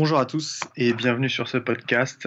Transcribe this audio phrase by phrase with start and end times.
[0.00, 2.26] Bonjour à tous et bienvenue sur ce podcast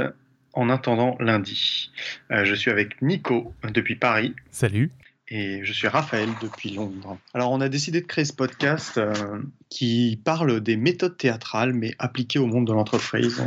[0.53, 1.89] en attendant lundi.
[2.29, 4.35] Euh, je suis avec Nico depuis Paris.
[4.51, 4.91] Salut.
[5.27, 7.17] Et je suis Raphaël depuis Londres.
[7.33, 11.95] Alors on a décidé de créer ce podcast euh, qui parle des méthodes théâtrales mais
[11.97, 13.43] appliquées au monde de l'entreprise.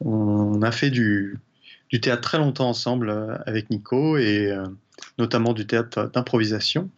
[0.00, 1.38] On, on, a fait du,
[1.90, 4.52] du, théâtre très longtemps ensemble euh, avec Nico et
[5.18, 6.90] notamment du théâtre d'improvisation.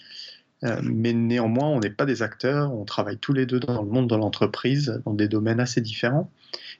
[0.65, 3.89] Euh, mais néanmoins, on n'est pas des acteurs, on travaille tous les deux dans le
[3.89, 6.31] monde de l'entreprise, dans des domaines assez différents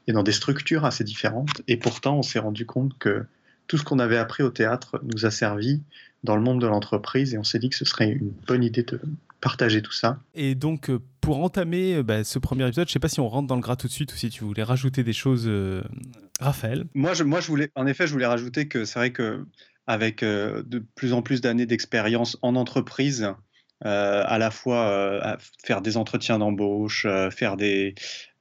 [0.07, 1.63] et dans des structures assez différentes.
[1.69, 3.25] Et pourtant, on s'est rendu compte que
[3.69, 5.83] tout ce qu'on avait appris au théâtre nous a servi
[6.25, 8.83] dans le monde de l'entreprise et on s'est dit que ce serait une bonne idée
[8.83, 9.01] de
[9.41, 10.19] partager tout ça.
[10.35, 13.21] Et donc, euh, pour entamer euh, bah, ce premier épisode, je ne sais pas si
[13.21, 15.49] on rentre dans le gras tout de suite ou si tu voulais rajouter des choses,
[16.41, 16.87] Raphaël.
[16.95, 19.45] Moi je, moi, je voulais, en effet, je voulais rajouter que c'est vrai que
[19.87, 23.33] avec de plus en plus d'années d'expérience en entreprise,
[23.87, 27.95] euh, à la fois euh, faire des entretiens d'embauche, euh, faire des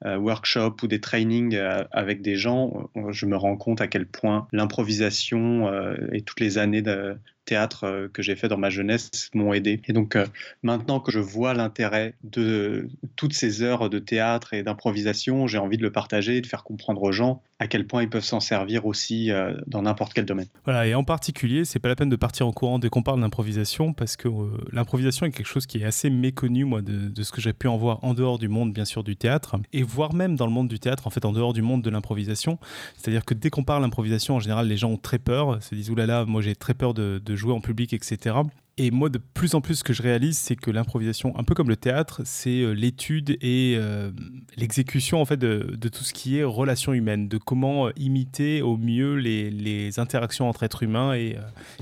[0.04, 1.58] workshops ou des trainings
[1.92, 5.72] avec des gens, je me rends compte à quel point l'improvisation
[6.12, 9.82] et toutes les années de, théâtre euh, que j'ai fait dans ma jeunesse m'ont aidé.
[9.88, 10.26] Et donc euh,
[10.62, 15.78] maintenant que je vois l'intérêt de toutes ces heures de théâtre et d'improvisation, j'ai envie
[15.78, 18.40] de le partager et de faire comprendre aux gens à quel point ils peuvent s'en
[18.40, 20.46] servir aussi euh, dans n'importe quel domaine.
[20.66, 23.20] Voilà, et en particulier, c'est pas la peine de partir en courant dès qu'on parle
[23.20, 24.28] d'improvisation parce que
[24.72, 27.78] l'improvisation est quelque chose qui est assez méconnu, moi, de, ce que j'ai pu en
[27.78, 30.68] voir en dehors du monde, bien sûr, du théâtre, et voire même dans le monde
[30.68, 32.60] du théâtre, en fait, en dehors du monde de l'improvisation.
[32.96, 35.90] C'est-à-dire que dès qu'on parle d'improvisation, en général, les gens ont très peur, se disent,
[35.90, 38.36] oulala, moi j'ai très peur de jouer en public, etc.
[38.80, 41.56] Et moi, de plus en plus, ce que je réalise, c'est que l'improvisation, un peu
[41.56, 44.12] comme le théâtre, c'est euh, l'étude et euh,
[44.56, 48.78] l'exécution en fait de, tout ce qui est relations humaines, de comment euh, imiter au
[48.78, 51.38] mieux les, interactions entre êtres humains et,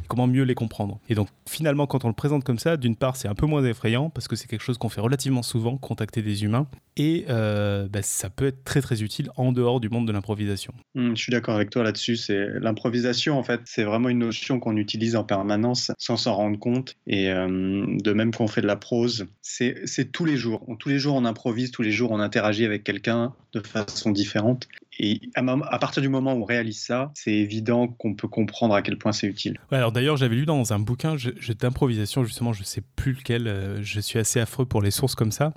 [0.07, 0.99] comment mieux les comprendre.
[1.09, 3.63] Et donc, finalement, quand on le présente comme ça, d'une part, c'est un peu moins
[3.65, 6.67] effrayant parce que c'est quelque chose qu'on fait relativement souvent, contacter des humains,
[6.97, 10.73] et bah, ça peut être très très utile en dehors du monde de l'improvisation.
[10.93, 12.15] Mmh, je suis d'accord avec toi là-dessus.
[12.15, 16.59] C'est l'improvisation, en fait, c'est vraiment une notion qu'on utilise en permanence sans s'en rendre
[16.59, 20.65] compte et euh, de même qu'on fait de la prose, c'est tous les jours.
[20.79, 24.67] Tous les jours, on improvise, tous les jours, on interagit avec quelqu'un de façon différente.
[24.97, 28.81] Et à, partir du moment où on réalise ça, c'est évident qu'on peut comprendre à
[28.81, 29.59] quel point c'est utile.
[29.71, 31.15] alors d'ailleurs, j'avais lu dans un bouquin
[31.59, 35.31] d'improvisation, justement, je sais plus lequel, euh, je suis assez affreux pour les sources comme
[35.31, 35.53] ça,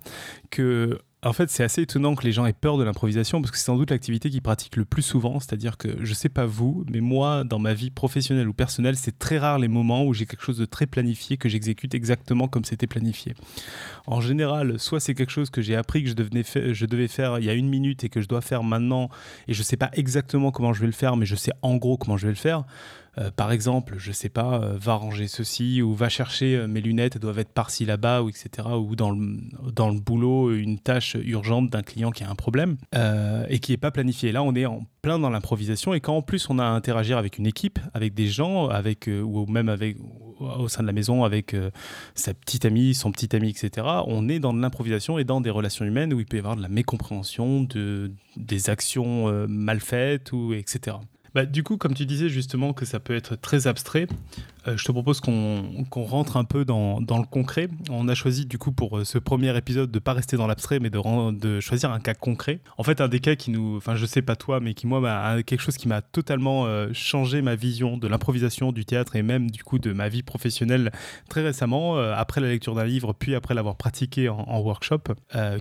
[0.50, 3.58] que en fait, c'est assez étonnant que les gens aient peur de l'improvisation parce que
[3.58, 5.40] c'est sans doute l'activité qu'ils pratiquent le plus souvent.
[5.40, 9.18] C'est-à-dire que je sais pas vous, mais moi, dans ma vie professionnelle ou personnelle, c'est
[9.18, 12.64] très rare les moments où j'ai quelque chose de très planifié que j'exécute exactement comme
[12.64, 13.34] c'était planifié.
[14.06, 17.50] En général, soit c'est quelque chose que j'ai appris que je devais faire il y
[17.50, 19.08] a une minute et que je dois faire maintenant
[19.46, 21.96] et je sais pas exactement comment je vais le faire, mais je sais en gros
[21.96, 22.64] comment je vais le faire.
[23.18, 26.80] Euh, par exemple, je sais pas, euh, va ranger ceci ou va chercher euh, mes
[26.80, 28.68] lunettes, elles doivent être par-ci là-bas ou etc.
[28.78, 29.38] Ou dans le,
[29.72, 32.76] dans le boulot, une tâche urgente d'un client qui a un problème
[33.48, 34.32] et qui n'est pas planifié.
[34.32, 37.18] Là, on est en plein dans l'improvisation et quand en plus on a à interagir
[37.18, 39.96] avec une équipe, avec des gens, avec ou même avec
[40.40, 41.54] au sein de la maison avec
[42.14, 43.86] sa petite amie, son petit ami, etc.
[44.06, 46.56] On est dans de l'improvisation et dans des relations humaines où il peut y avoir
[46.56, 50.96] de la mécompréhension, de, des actions mal faites ou etc.
[51.34, 54.06] Bah, du coup, comme tu disais justement que ça peut être très abstrait,
[54.76, 57.68] je te propose qu'on rentre un peu dans, dans, le concret.
[57.90, 60.80] On a choisi du coup pour euh, ce premier épisode de pas rester dans l'abstrait,
[60.80, 62.60] mais de, choisir un cas concret.
[62.76, 65.00] En fait, un des cas qui nous, enfin je sais pas toi, mais qui moi
[65.00, 69.22] m'a quelque chose qui m'a totalement euh, changé ma vision de l'improvisation, du théâtre et
[69.22, 70.92] même du coup de ma vie professionnelle
[71.28, 75.00] très récemment, après la lecture d'un livre, puis après l'avoir pratiqué en, workshop,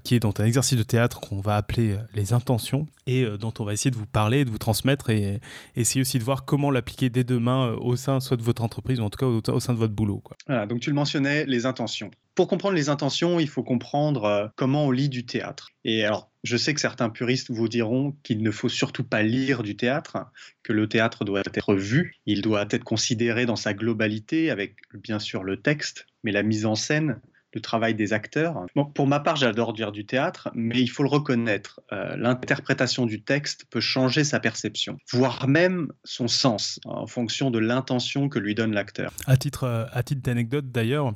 [0.04, 3.64] qui est donc un exercice de théâtre qu'on va appeler les intentions et dont on
[3.64, 5.40] va essayer de vous parler, de vous transmettre et
[5.76, 9.10] essayer aussi de voir comment l'appliquer dès demain au sein soit de votre entreprise en
[9.10, 10.24] tout cas au, sein de votre boulot.
[10.48, 12.12] Voilà, donc tu le mentionnais, les intentions.
[12.36, 15.72] Pour comprendre les intentions, il faut comprendre euh, comment on lit du théâtre.
[15.84, 19.64] Et alors, je sais que certains puristes vous diront qu'il ne faut surtout pas lire
[19.64, 20.18] du théâtre,
[20.64, 25.20] que le théâtre doit être vu, il doit être considéré dans sa globalité, avec bien
[25.20, 27.20] sûr le texte, mais la mise en scène,
[27.54, 28.66] le travail des acteurs.
[28.76, 31.82] Bon, pour ma part, j'adore dire du théâtre, mais il faut le reconnaître.
[31.92, 37.60] Euh, l'interprétation du texte peut changer sa perception, voire même son sens, en fonction de
[37.60, 39.12] l'intention que lui donne l'acteur.
[39.26, 41.14] À titre, euh, à titre d'anecdote d'ailleurs,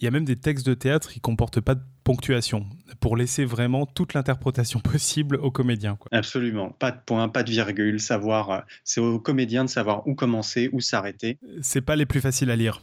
[0.00, 2.66] il y a même des textes de théâtre qui comportent pas de ponctuation
[3.00, 5.98] pour laisser vraiment toute l'interprétation possible aux comédiens.
[6.10, 10.14] Absolument, pas de point, pas de virgule, savoir, euh, c'est aux comédiens de savoir où
[10.14, 11.38] commencer, où s'arrêter.
[11.60, 12.82] C'est pas les plus faciles à lire.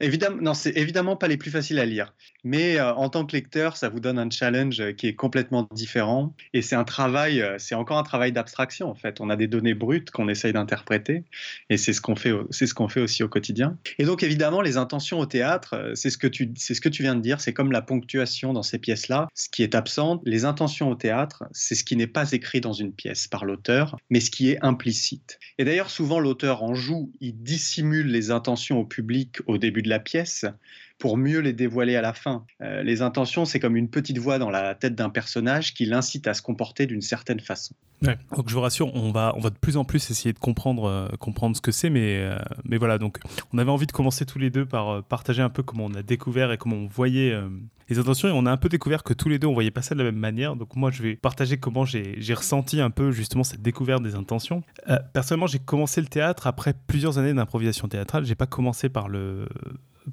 [0.00, 2.14] Évidemment, non, c'est évidemment pas les plus faciles à lire.
[2.44, 5.66] Mais euh, en tant que lecteur, ça vous donne un challenge euh, qui est complètement
[5.72, 6.34] différent.
[6.52, 9.20] Et c'est un travail, euh, c'est encore un travail d'abstraction en fait.
[9.20, 11.24] On a des données brutes qu'on essaye d'interpréter.
[11.70, 13.78] Et c'est ce qu'on fait, c'est ce qu'on fait aussi au quotidien.
[13.98, 17.02] Et donc évidemment, les intentions au théâtre, c'est ce que tu, c'est ce que tu
[17.02, 17.40] viens de dire.
[17.40, 19.28] C'est comme la ponctuation dans ces pièces-là.
[19.34, 22.72] Ce qui est absent, les intentions au théâtre, c'est ce qui n'est pas écrit dans
[22.72, 25.38] une pièce par l'auteur, mais ce qui est implicite.
[25.58, 29.98] Et d'ailleurs, souvent l'auteur en joue, il dissimule les intentions au public au début la
[29.98, 30.46] pièce
[30.98, 32.44] pour mieux les dévoiler à la fin.
[32.62, 36.26] Euh, les intentions, c'est comme une petite voix dans la tête d'un personnage qui l'incite
[36.26, 37.74] à se comporter d'une certaine façon.
[38.02, 40.84] Donc je vous rassure, on va, on va de plus en plus essayer de comprendre,
[40.84, 43.18] euh, comprendre ce que c'est, mais, euh, mais voilà, donc
[43.52, 46.02] on avait envie de commencer tous les deux par partager un peu comment on a
[46.02, 47.34] découvert et comment on voyait
[47.88, 49.80] les intentions, et on a un peu découvert que tous les deux on voyait pas
[49.80, 53.12] ça de la même manière, donc moi je vais partager comment j'ai ressenti un peu
[53.12, 54.62] justement cette découverte des intentions.
[55.14, 59.48] personnellement, j'ai commencé le théâtre après plusieurs années d'improvisation théâtrale, j'ai pas commencé par le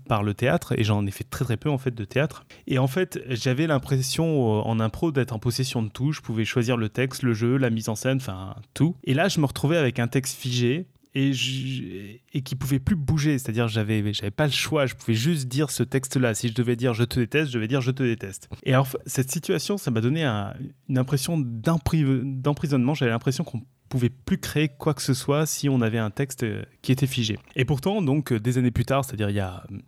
[0.07, 2.45] par le théâtre et j'en ai fait très très peu en fait de théâtre.
[2.67, 6.11] Et en fait, j'avais l'impression euh, en impro d'être en possession de tout.
[6.11, 8.95] Je pouvais choisir le texte, le jeu, la mise en scène, enfin tout.
[9.03, 13.37] Et là, je me retrouvais avec un texte figé et, et qui pouvait plus bouger.
[13.37, 14.85] C'est-à-dire, j'avais, j'avais pas le choix.
[14.85, 16.33] Je pouvais juste dire ce texte-là.
[16.33, 18.49] Si je devais dire je te déteste, je devais dire je te déteste.
[18.63, 22.93] Et alors, cette situation, ça m'a donné une impression d'emprisonnement.
[22.93, 23.61] J'avais l'impression qu'on
[23.93, 27.05] pouvait plus créer quoi que ce soit si on avait un texte euh, qui était
[27.05, 27.37] figé.
[27.55, 29.35] Et pourtant, donc, euh, des années plus tard, c'est-à-dire il,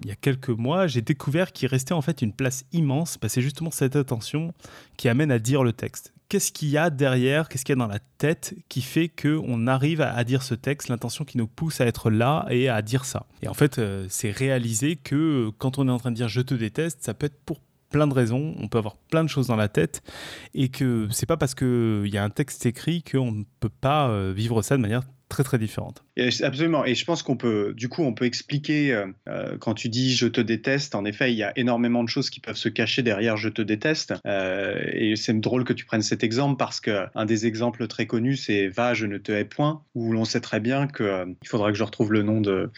[0.04, 3.18] il y a quelques mois, j'ai découvert qu'il restait en fait une place immense.
[3.20, 4.54] Bah, c'est justement cette attention
[4.96, 6.14] qui amène à dire le texte.
[6.30, 9.66] Qu'est-ce qu'il y a derrière, qu'est-ce qu'il y a dans la tête qui fait qu'on
[9.66, 13.06] arrive à, dire ce texte, l'intention qui nous pousse à être là et à dire
[13.06, 13.26] ça.
[13.42, 16.42] Et en fait, euh, c'est réaliser que quand on est en train de dire je
[16.42, 17.60] te déteste, ça peut être pour
[17.96, 20.02] plein de raisons, on peut avoir plein de choses dans la tête,
[20.54, 24.10] et que c'est pas parce qu'il y a un texte écrit qu'on ne peut pas
[24.10, 26.04] euh, vivre ça de manière très très différente.
[26.44, 26.84] absolument.
[26.84, 30.14] Et je pense qu'on peut, du coup, on peut expliquer euh, euh, quand tu dis
[30.14, 30.94] je te déteste.
[30.94, 33.62] En effet, il y a énormément de choses qui peuvent se cacher derrière je te
[33.62, 34.14] déteste.
[34.26, 38.36] et c'est drôle que tu prennes cet exemple parce que un des exemples très connus,
[38.36, 41.72] c'est va, je ne te hais point, où l'on sait très bien que il faudra
[41.72, 42.72] que je retrouve le nom de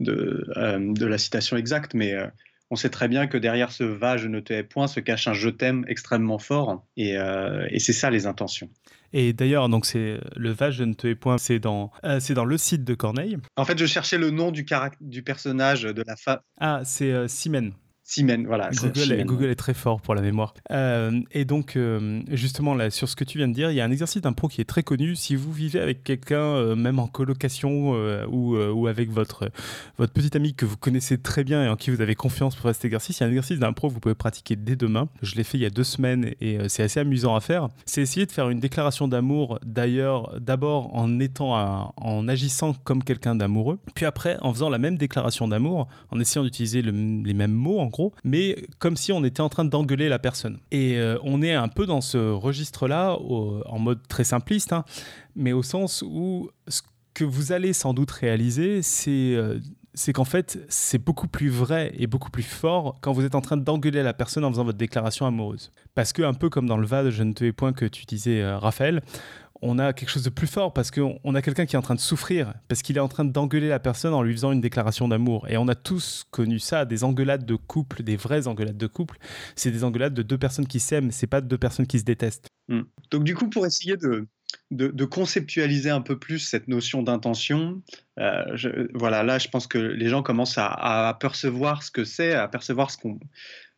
[0.00, 2.14] de, de la citation exacte, mais
[2.70, 5.26] on sait très bien que derrière ce va, je ne te hais point se cache
[5.26, 6.86] un je t'aime extrêmement fort.
[6.98, 8.70] Euh, et, c'est ça les intentions.
[9.12, 12.34] Et d'ailleurs, donc c'est le va, je ne te hais point, c'est dans, euh, c'est
[12.34, 13.38] dans le site de Corneille.
[13.56, 14.64] En fait, je cherchais le nom du,
[15.00, 16.38] du personnage de la femme.
[16.60, 17.72] Ah, c'est euh, Simen.
[18.10, 18.70] Siemens, voilà.
[19.24, 20.52] Google, est, très fort pour la mémoire.
[20.72, 23.80] Euh, et donc, euh, justement, là, sur ce que tu viens de dire, il y
[23.80, 25.14] a un exercice d'impro qui est très connu.
[25.14, 27.92] Si vous vivez avec quelqu'un, euh, même en colocation
[28.28, 29.52] ou, ou, avec votre,
[29.96, 32.64] votre petit ami que vous connaissez très bien et en qui vous avez confiance pour
[32.64, 35.08] faire cet exercice, il y a un exercice d'impro que vous pouvez pratiquer dès demain.
[35.22, 37.68] Je l'ai fait il y a deux semaines et c'est assez amusant à faire.
[37.86, 43.36] C'est essayer de faire une déclaration d'amour, d'ailleurs, d'abord en étant en agissant comme quelqu'un
[43.36, 47.78] d'amoureux, puis après en faisant la même déclaration d'amour, en essayant d'utiliser les mêmes mots
[47.78, 50.58] en gros mais comme si on était en train d'engueuler la personne.
[50.70, 54.84] Et euh, on est un peu dans ce registre-là, en mode très simpliste, hein,
[55.36, 56.82] mais au sens où ce
[57.14, 59.58] que vous allez sans doute réaliser, c'est euh,
[59.94, 63.40] c'est qu'en fait, c'est beaucoup plus vrai et beaucoup plus fort quand vous êtes en
[63.40, 65.72] train d'engueuler la personne en faisant votre déclaration amoureuse.
[65.94, 67.84] Parce que, un peu comme dans le va de Je ne te hais point que
[67.84, 69.02] tu disais, euh, Raphaël,
[69.62, 71.94] on a quelque chose de plus fort parce qu'on a quelqu'un qui est en train
[71.94, 75.08] de souffrir, parce qu'il est en train d'engueuler la personne en lui faisant une déclaration
[75.08, 75.46] d'amour.
[75.48, 79.18] Et on a tous connu ça, des engueulades de couple, des vraies engueulades de couple.
[79.56, 82.48] C'est des engueulades de deux personnes qui s'aiment, c'est pas deux personnes qui se détestent.
[82.68, 82.82] Hmm.
[83.10, 84.26] Donc du coup, pour essayer de,
[85.04, 87.82] conceptualiser un peu plus cette notion d'intention,
[88.18, 92.48] euh, voilà, là, je pense que les gens commencent à percevoir ce que c'est, à
[92.48, 93.18] percevoir ce qu'on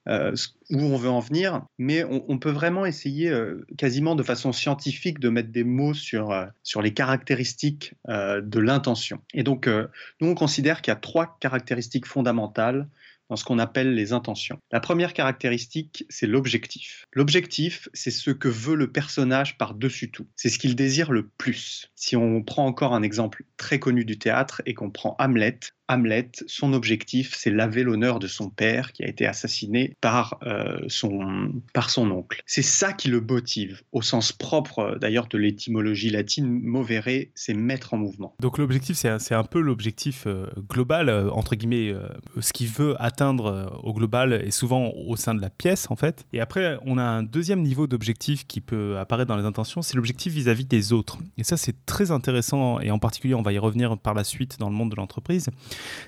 [0.08, 0.34] euh,
[0.70, 5.20] où on veut en venir, mais on, peut vraiment essayer euh, quasiment de façon scientifique
[5.20, 9.20] de mettre des mots sur, euh, sur les caractéristiques de l'intention.
[9.32, 12.88] Et donc, nous, on considère qu'il y a trois caractéristiques fondamentales
[13.32, 14.58] dans ce qu'on appelle les intentions.
[14.70, 17.06] La première caractéristique, c'est l'objectif.
[17.12, 20.26] L'objectif, c'est ce que veut le personnage par-dessus tout.
[20.36, 21.90] C'est ce qu'il désire le plus.
[21.94, 25.60] Si on prend encore un exemple très connu du théâtre et qu'on prend Hamlet,
[25.92, 30.78] Hamlet, son objectif, c'est laver l'honneur de son père qui a été assassiné par, euh,
[30.88, 32.42] son, par son oncle.
[32.46, 37.54] C'est ça qui le motive, au sens propre euh, d'ailleurs de l'étymologie latine, movere, c'est
[37.54, 38.34] mettre en mouvement.
[38.40, 41.94] Donc l'objectif, c'est un, peu l'objectif euh, global, entre guillemets,
[42.40, 46.24] ce qu'il veut atteindre au global et souvent au sein de la pièce en fait.
[46.32, 49.96] Et après, on a un deuxième niveau d'objectif qui peut apparaître dans les intentions, c'est
[49.96, 51.18] l'objectif vis-à-vis des autres.
[51.36, 54.58] Et ça, c'est très intéressant et en particulier, on va y revenir par la suite
[54.58, 55.50] dans le monde de l'entreprise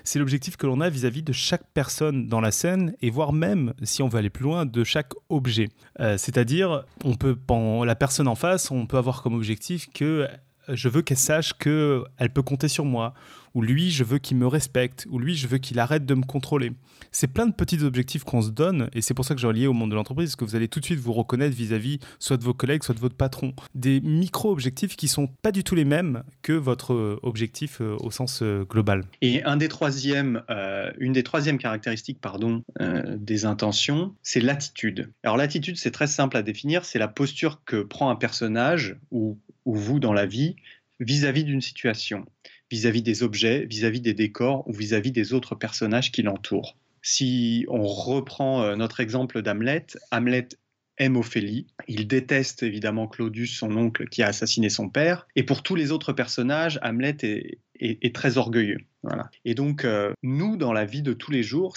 [0.03, 3.73] c'est l'objectif que l'on a vis-à-vis de chaque personne dans la scène et voire même,
[3.83, 5.69] si on veut aller plus loin, de chaque objet.
[5.99, 7.37] Euh, c'est-à-dire, on peut,
[7.85, 10.27] la personne en face, on peut avoir comme objectif que
[10.67, 13.13] je veux qu'elle sache qu'elle peut compter sur moi,
[13.55, 16.23] ou lui, je veux qu'il me respecte, ou lui, je veux qu'il arrête de me
[16.23, 16.73] contrôler.
[17.11, 19.65] C'est plein de petits objectifs qu'on se donne, et c'est pour ça que j'ai relié
[19.65, 22.37] au monde de l'entreprise, parce que vous allez tout de suite vous reconnaître vis-à-vis soit
[22.37, 23.53] de vos collègues, soit de votre patron.
[23.73, 28.11] Des micro-objectifs qui sont pas du tout les mêmes que votre euh, objectif euh, au
[28.11, 29.05] sens euh, global.
[29.21, 32.63] Et une des troisièmes caractéristiques pardon,
[33.17, 35.09] des intentions, c'est l'attitude.
[35.23, 39.37] Alors l'attitude, c'est très simple à définir, c'est la posture que prend un personnage ou
[39.65, 40.55] vous dans la vie
[40.99, 42.25] vis-à-vis d'une situation,
[42.71, 46.77] vis-à-vis des objets, vis-à-vis des décors ou vis-à-vis des autres personnages qui l'entourent.
[47.01, 50.47] Si on reprend euh, notre exemple d'Hamlet, Hamlet
[50.97, 55.61] aime Ophélie, il déteste évidemment Claudius, son oncle qui a assassiné son père, et pour
[55.61, 57.17] tous les autres personnages, Hamlet
[57.79, 58.79] est, très orgueilleux.
[59.43, 61.75] Et donc, euh, nous, dans la vie de tous les jours,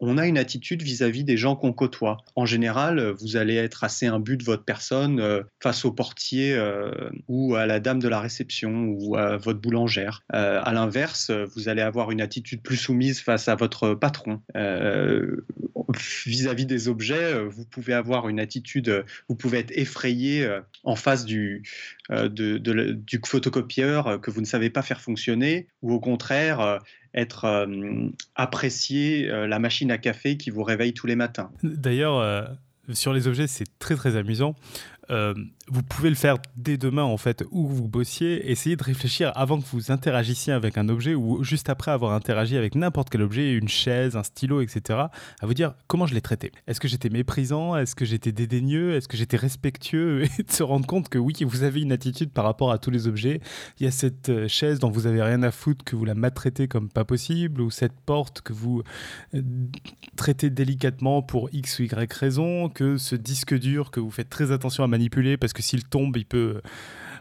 [0.00, 2.18] on a une attitude vis-à-vis des gens qu'on côtoie.
[2.34, 6.90] En général, vous allez être assez imbu de votre personne euh, face au portier euh,
[7.28, 10.22] ou à la dame de la réception ou à votre boulangère.
[10.34, 14.40] Euh, à l'inverse, vous allez avoir une attitude plus soumise face à votre patron.
[16.26, 20.46] Vis-à-vis des objets, vous pouvez avoir une attitude, vous pouvez être effrayé
[20.84, 21.62] en face du,
[22.10, 26.80] du photocopieur que vous ne savez pas faire fonctionner, ou au contraire,
[27.16, 31.50] être euh, apprécié euh, la machine à café qui vous réveille tous les matins.
[31.62, 32.44] D'ailleurs, euh,
[32.92, 34.54] sur les objets, c'est très très amusant.
[35.10, 35.34] Euh,
[35.68, 38.50] vous pouvez le faire dès demain en fait où vous bossiez.
[38.50, 42.56] Essayez de réfléchir avant que vous interagissiez avec un objet ou juste après avoir interagi
[42.56, 45.00] avec n'importe quel objet, une chaise, un stylo, etc.
[45.40, 46.52] À vous dire comment je l'ai traité.
[46.66, 47.76] Est-ce que j'étais méprisant?
[47.76, 48.94] Est-ce que j'étais dédaigneux?
[48.94, 50.24] Est-ce que j'étais respectueux?
[50.38, 52.90] Et de se rendre compte que oui, vous avez une attitude par rapport à tous
[52.90, 53.40] les objets.
[53.78, 56.14] Il y a cette euh, chaise dont vous avez rien à foutre que vous la
[56.14, 58.82] maltraitez comme pas possible ou cette porte que vous
[59.34, 59.42] euh,
[60.16, 64.52] traitez délicatement pour x ou y raison, que ce disque dur que vous faites très
[64.52, 66.60] attention à manipuler parce que s'il tombe, il peut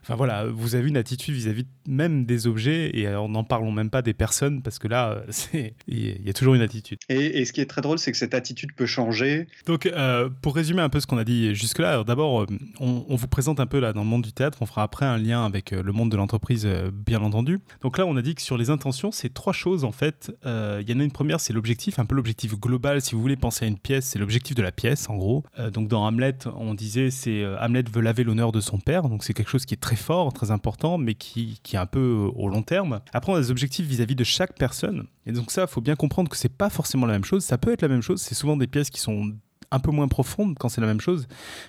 [0.05, 3.89] Enfin voilà, vous avez une attitude vis-à-vis même des objets et euh, n'en parlons même
[3.89, 6.99] pas des personnes parce que là, c'est il y a toujours une attitude.
[7.09, 9.47] Et, ce qui est très drôle, c'est que cette attitude peut changer.
[9.65, 12.45] Donc, euh, pour résumer un peu ce qu'on a dit jusque-là, d'abord, euh,
[12.79, 14.59] on, vous présente un peu là dans le monde du théâtre.
[14.61, 17.59] On fera après un lien avec le monde de l'entreprise, bien entendu.
[17.81, 20.31] Donc là, on a dit que sur les intentions, c'est trois choses en fait.
[20.45, 23.01] Il y en a une première, c'est l'objectif, un peu l'objectif global.
[23.01, 25.43] Si vous voulez penser à une pièce, c'est l'objectif de la pièce, en gros.
[25.73, 29.09] donc dans Hamlet, on disait c'est Hamlet veut laver l'honneur de son père.
[29.09, 31.99] Donc c'est quelque chose qui est très fort, très important, mais qui, est un peu
[31.99, 33.01] euh, au long terme.
[33.13, 35.07] Après, on a des objectifs vis-à-vis de chaque personne.
[35.25, 37.43] Et donc ça, il faut bien comprendre que c'est pas forcément la même chose.
[37.43, 38.21] Ça peut être la même chose.
[38.21, 39.33] C'est souvent des pièces qui sont
[39.71, 41.27] un peu moins profonde quand c'est la même chose,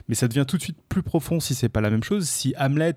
[0.09, 2.29] mais ça devient tout de suite plus profond si c'est pas la même chose.
[2.29, 2.97] Si Hamlet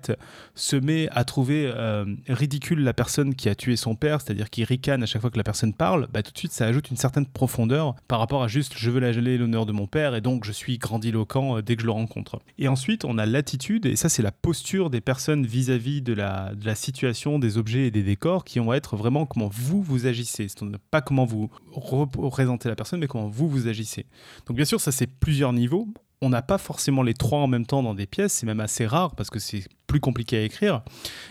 [0.54, 4.64] se met à trouver euh, ridicule la personne qui a tué son père, c'est-à-dire qu'il
[4.64, 6.96] ricane à chaque fois que la personne parle, bah, tout de suite ça ajoute une
[6.96, 10.44] certaine profondeur par rapport à juste je veux la l'honneur de mon père et donc
[10.44, 12.38] je suis grandiloquent euh, dès que je le rencontre.
[12.58, 16.54] Et ensuite on a l'attitude, et ça c'est la posture des personnes vis-à-vis de, la,
[16.54, 20.06] de la situation, des objets et des décors qui vont être vraiment comment vous vous
[20.06, 20.46] agissez,
[20.90, 24.06] pas comment vous représentez la personne, mais comment vous vous agissez.
[24.46, 25.88] Donc bien sûr ça c'est plusieurs niveaux.
[26.22, 28.86] On n'a pas forcément les trois en même temps dans des pièces, c'est même assez
[28.86, 30.82] rare parce que c'est plus compliqué à écrire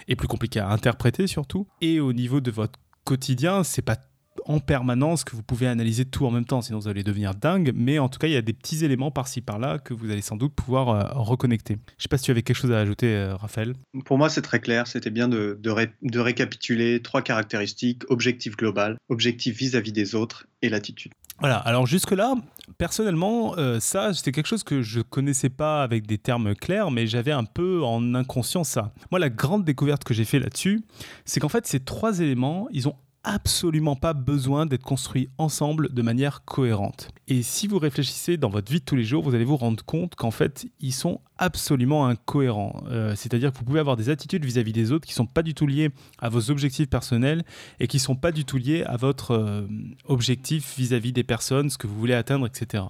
[0.07, 1.67] et plus compliqué à interpréter surtout.
[1.81, 3.97] Et au niveau de votre quotidien, c'est pas
[4.45, 7.71] en permanence que vous pouvez analyser tout en même temps, sinon vous allez devenir dingue.
[7.75, 10.21] Mais en tout cas, il y a des petits éléments par-ci par-là que vous allez
[10.21, 11.77] sans doute pouvoir euh, reconnecter.
[11.97, 13.73] Je sais pas si tu avais quelque chose à ajouter, euh, Raphaël.
[14.05, 14.87] Pour moi, c'est très clair.
[14.87, 21.11] C'était bien de, de, récapituler trois caractéristiques objectif global, objectif vis-à-vis des autres et l'attitude.
[21.39, 22.35] Voilà, alors jusque-là,
[22.77, 27.07] personnellement, euh, ça, c'était quelque chose que je connaissais pas avec des termes clairs, mais
[27.07, 28.91] j'avais un peu en inconscient ça.
[29.09, 30.81] Moi, la grande découverte que j'ai fait là-dessus,
[31.23, 36.01] c'est qu'en fait, ces trois éléments, ils ont absolument pas besoin d'être construits ensemble de
[36.01, 37.09] manière cohérente.
[37.27, 39.83] Et si vous réfléchissez dans votre vie de tous les jours, vous allez vous rendre
[39.83, 42.83] compte qu'en fait, ils sont absolument incohérents.
[42.89, 45.53] Euh, c'est-à-dire que vous pouvez avoir des attitudes vis-à-vis des autres qui sont pas du
[45.53, 47.43] tout liées à vos objectifs personnels
[47.79, 49.67] et qui sont pas du tout liées à votre euh,
[50.05, 52.83] objectif vis-à-vis des personnes, ce que vous voulez atteindre, etc.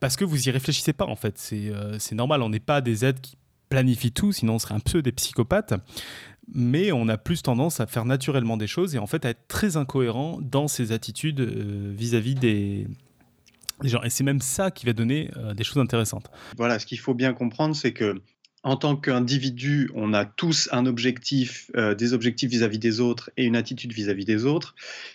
[0.00, 1.38] Parce que vous y réfléchissez pas en fait.
[1.38, 2.42] C'est euh, normal.
[2.42, 3.36] On n'est pas des êtres qui
[3.70, 5.74] planifient tout, sinon on serait un peu des psychopathes
[6.54, 9.46] mais on a plus tendance à faire naturellement des choses et en fait à être
[9.48, 12.86] très incohérent dans ses attitudes euh, vis-à-vis des,
[13.82, 14.02] gens.
[14.02, 16.30] Et c'est même ça qui va donner euh, des choses intéressantes.
[16.56, 18.20] Voilà, ce qu'il faut bien comprendre, c'est que
[18.62, 23.44] en tant qu'individu, on a tous un objectif, euh, des objectifs vis-à-vis des autres et
[23.46, 24.74] une attitude vis-à-vis des autres.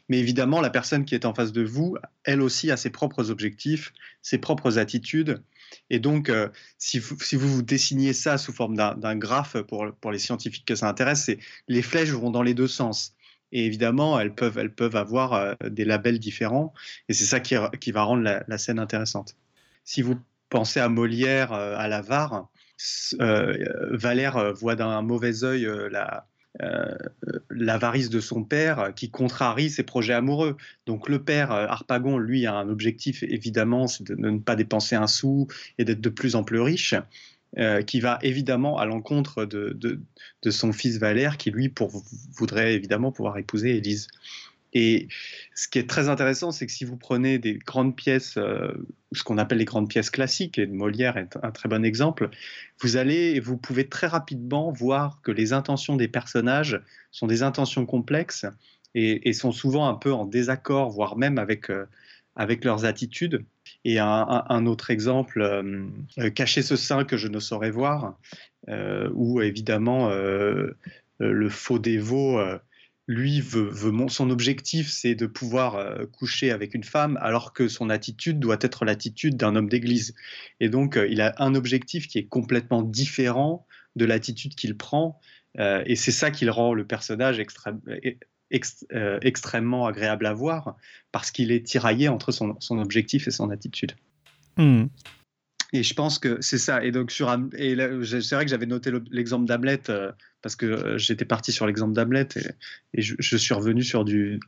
[0.10, 3.30] Mais évidemment, la personne qui est en face de vous, elle aussi a ses propres
[3.30, 5.44] objectifs, ses propres attitudes
[5.90, 10.20] et donc, euh, si, vous, si, vous, dessiniez ça sous forme d'un graphe pour, les
[10.20, 11.30] scientifiques que ça intéresse,
[11.68, 13.16] les flèches vont dans les deux sens.
[13.52, 16.74] Et évidemment, elles peuvent, avoir euh, des labels différents.
[17.10, 17.56] Et c'est ça qui,
[17.92, 19.36] va rendre la, scène intéressante.
[19.84, 20.16] Si vous
[20.50, 22.50] pensez à Molière, euh, à l'avare,
[23.20, 26.28] Valère voit d'un mauvais œil la,
[27.50, 30.58] l'avarice de son père qui contrarie ses projets amoureux.
[30.86, 35.08] Donc le père Harpagon, lui, a un objectif évidemment, c'est de ne pas dépenser un
[35.08, 35.48] sou
[35.78, 36.96] et d'être de plus en plus riche.
[37.88, 39.78] qui va évidemment à l'encontre de,
[40.44, 42.04] de, son fils Valère, qui lui pour,
[42.38, 44.08] voudrait évidemment pouvoir épouser Élise.
[44.76, 45.08] Et
[45.56, 48.74] ce qui est très intéressant, c'est que si vous prenez des grandes pièces, euh,
[49.14, 52.30] ce qu'on appelle les grandes pièces classiques, et Molière est un très bon exemple,
[52.82, 57.86] vous allez, vous pouvez très rapidement voir que les intentions des personnages sont des intentions
[57.86, 58.46] complexes
[58.96, 61.86] et, sont souvent un peu en désaccord, voire même avec, euh,
[62.36, 63.46] avec leurs attitudes.
[63.86, 68.18] Et un, autre exemple, euh, Cacher ce sein que je ne saurais voir,
[69.14, 70.10] où évidemment
[71.20, 72.40] le faux dévot
[73.08, 73.72] lui veut,
[74.08, 78.58] son objectif c'est de pouvoir euh, coucher avec une femme alors que son attitude doit
[78.62, 80.16] être l'attitude d'un homme d'église
[80.60, 85.20] et donc euh, il a un objectif qui est complètement différent de l'attitude qu'il prend
[85.60, 87.40] euh, et c'est ça qui le rend le personnage
[88.50, 90.76] extrêmement agréable à voir
[91.12, 93.92] parce qu'il est tiraillé entre son, objectif et son attitude
[94.58, 94.86] mmh.
[95.74, 96.86] Et je pense que c'est ça.
[96.86, 99.82] Et donc, sur et c'est vrai que j'avais noté l'exemple d'Hamlet
[100.46, 102.28] parce que euh, j'étais parti sur l'exemple d'Hamlet
[102.94, 104.40] et, je, suis revenu sur du,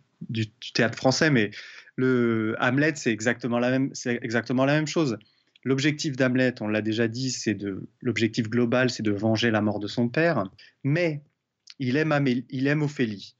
[0.76, 1.32] théâtre français.
[1.32, 1.50] Mais
[1.96, 5.18] le Hamlet, c'est exactement la même, chose.
[5.64, 9.80] L'objectif d'Hamlet, on l'a déjà dit, c'est de l'objectif global, c'est de venger la mort
[9.80, 10.44] de son père.
[10.84, 11.24] Mais
[11.80, 12.14] il aime
[12.52, 13.36] il aime Ophélie.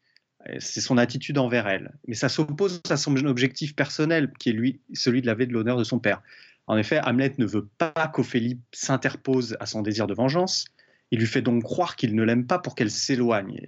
[0.58, 1.92] C'est son attitude envers elle.
[2.08, 5.78] Mais ça s'oppose à son objectif personnel, qui est lui, celui de laver de l'honneur
[5.78, 6.24] de son père.
[6.66, 10.66] En effet, Hamlet ne veut pas qu'Ophélie s'interpose à son désir de vengeance.
[11.12, 13.62] Il lui fait donc croire qu'il ne l'aime pas pour qu'elle s'éloigne.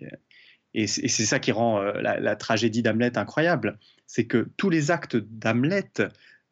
[0.74, 3.80] Et c'est ça qui rend euh, la, tragédie d'Hamlet incroyable.
[4.06, 5.92] C'est que tous les actes d'Hamlet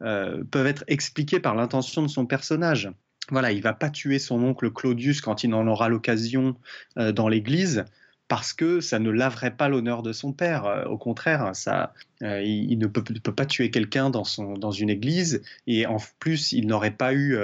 [0.01, 2.89] euh, peuvent être expliqués par l'intention de son personnage.
[3.29, 6.55] Voilà, il va pas tuer son oncle Claudius quand il en aura l'occasion
[6.97, 7.85] euh, dans l'église
[8.27, 10.85] parce que ça ne laverait pas l'honneur de son père.
[10.89, 13.01] Au contraire, ça, il, ne peut,
[13.31, 14.25] pas tuer quelqu'un dans,
[14.57, 17.37] dans une église, et en plus, il n'aurait pas eu,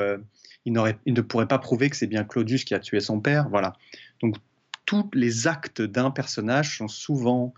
[0.66, 0.74] il,
[1.06, 3.50] il ne pourrait pas prouver que c'est bien Claudius qui a tué son père.
[3.50, 3.74] Voilà.
[4.22, 4.36] Donc
[4.86, 7.54] tous les actes d'un personnage sont souvent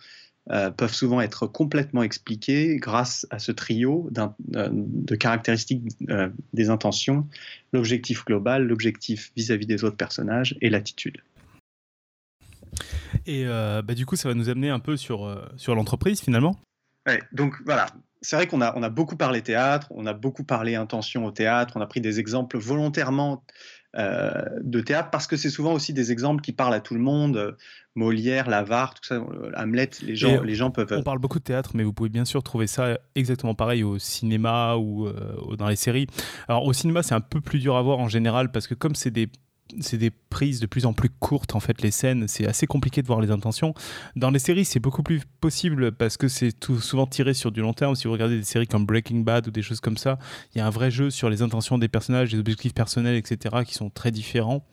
[0.78, 5.82] peuvent souvent être complètement expliqués grâce à ce trio de caractéristiques
[6.54, 7.28] des intentions,
[7.74, 11.18] l'objectif global, l'objectif vis-à-vis des autres personnages et l'attitude.
[13.26, 16.22] Et euh, bah, du coup, ça va nous amener un peu sur, euh, sur l'entreprise
[16.22, 16.60] finalement.
[17.08, 17.88] Ouais, donc voilà,
[18.26, 21.32] c'est vrai qu'on a, on a beaucoup parlé théâtre, on a beaucoup parlé intention au
[21.32, 23.44] théâtre, on a pris des exemples volontairement
[23.96, 27.00] euh, de théâtre parce que c'est souvent aussi des exemples qui parlent à tout le
[27.00, 27.56] monde.
[27.98, 29.24] Molière, Lavare, tout ça,
[29.56, 30.92] Hamlet, les gens, les gens peuvent.
[30.92, 34.00] On parle beaucoup de théâtre, mais vous pouvez bien sûr trouver ça exactement pareil au
[34.00, 35.08] cinéma ou
[35.58, 36.08] dans les séries.
[36.50, 38.96] Alors au cinéma, c'est un peu plus dur à voir en général parce que comme
[38.96, 39.30] c'est des
[39.80, 42.28] c'est des prises de plus en plus courtes en fait les scènes.
[42.28, 43.74] C'est assez compliqué de voir les intentions.
[44.16, 47.62] Dans les séries c'est beaucoup plus possible parce que c'est tout souvent tiré sur du
[47.62, 47.96] long terme.
[47.96, 50.20] Si vous regardez des séries comme Breaking Bad ou des choses comme ça
[50.54, 53.64] il y a un vrai jeu sur les intentions des personnages les objectifs personnels etc
[53.66, 54.66] qui sont très différents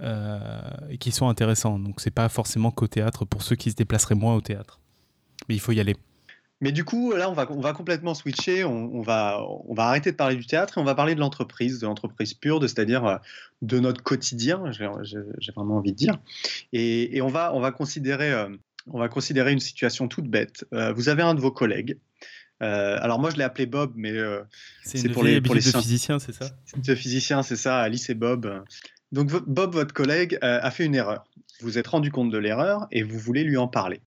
[0.00, 1.78] euh, et qui sont intéressants.
[1.78, 4.80] Donc c'est pas forcément qu'au théâtre pour ceux qui se déplaceraient moins au théâtre.
[5.48, 5.96] Mais il faut y aller
[6.60, 8.64] mais du coup, là, on va, on va complètement switcher.
[8.64, 11.78] On, va, on va arrêter de parler du théâtre et on va parler de l'entreprise,
[11.78, 13.16] de l'entreprise pure, c'est-à-dire euh,
[13.62, 16.18] de notre quotidien, j'ai vraiment envie de dire.
[16.72, 18.48] Et, on, va, on, va considérer, euh,
[18.88, 20.64] on va considérer une situation toute bête.
[20.72, 21.96] Euh, vous avez un de vos collègues.
[22.60, 24.14] alors moi, je l'ai appelé Bob, mais
[24.82, 26.50] c'est pour les, pour les physiciens, c'est ça?
[26.76, 27.78] De physiciens, c'est ça.
[27.78, 28.64] Alice et Bob.
[29.12, 31.24] Donc Bob, votre collègue, a fait une erreur.
[31.60, 34.00] Vous êtes rendu compte de l'erreur et vous voulez lui en parler.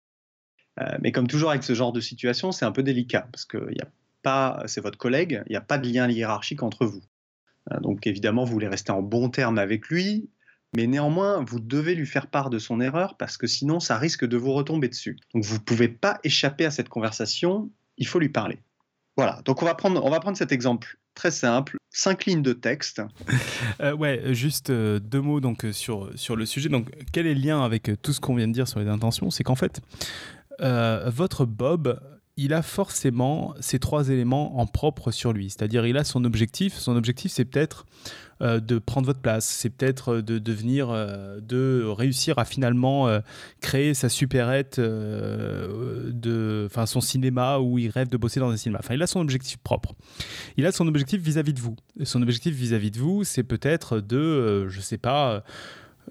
[0.81, 3.69] Euh, mais comme toujours avec ce genre de situation, c'est un peu délicat parce que
[4.67, 7.03] c'est votre collègue, il n'y a pas de lien hiérarchique entre vous.
[7.73, 10.29] Euh, donc évidemment, vous voulez rester en bon terme avec lui,
[10.77, 14.27] mais néanmoins, vous devez lui faire part de son erreur parce que sinon, ça risque
[14.27, 15.17] de vous retomber dessus.
[15.35, 18.59] Donc vous ne pouvez pas échapper à cette conversation, il faut lui parler.
[19.17, 22.53] Voilà, donc on va prendre, on va prendre cet exemple très simple, cinq lignes de
[22.53, 23.03] texte.
[23.81, 26.69] Euh, ouais, juste deux mots donc sur, sur le sujet.
[26.69, 29.31] Donc quel est le lien avec tout ce qu'on vient de dire sur les intentions?
[29.31, 29.81] C'est qu'en fait,
[30.61, 32.01] euh, votre Bob,
[32.37, 35.51] il a forcément ces trois éléments en propre sur lui.
[35.51, 36.75] C'est-à-dire, il a son objectif.
[36.75, 37.85] Son objectif, c'est peut-être
[38.43, 39.45] euh, de prendre votre place.
[39.45, 43.09] C'est peut-être de devenir, euh, de réussir à finalement
[43.61, 48.79] créer sa supérette, de, enfin son cinéma où il rêve de bosser dans un cinéma.
[48.83, 49.95] Enfin, il a son objectif propre.
[50.57, 51.75] Il a son objectif vis-à-vis de vous.
[52.05, 55.43] son objectif vis-à-vis -vis de vous, c'est peut-être de, je sais pas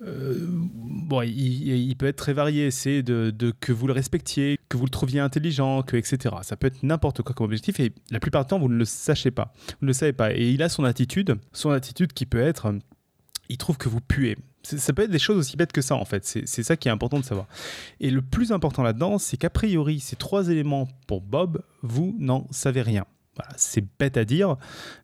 [0.03, 2.71] euh, bon, il, peut être très varié.
[2.71, 6.35] C'est de, que vous le respectiez, que vous le trouviez intelligent, que etc.
[6.41, 8.85] Ça peut être n'importe quoi comme objectif et la plupart du temps vous ne le
[8.85, 10.33] sachez pas, vous ne le savez pas.
[10.33, 12.73] Et il a son attitude, son attitude qui peut être
[13.49, 14.37] il trouve que vous puez.
[14.63, 16.25] Ça peut être des choses aussi bêtes que ça, en fait.
[16.25, 17.47] C'est ça qui est important de savoir.
[17.99, 22.45] Et le plus important là-dedans, c'est qu'a priori, ces trois éléments pour Bob, vous n'en
[22.51, 23.05] savez rien.
[23.55, 24.57] C'est bête à dire,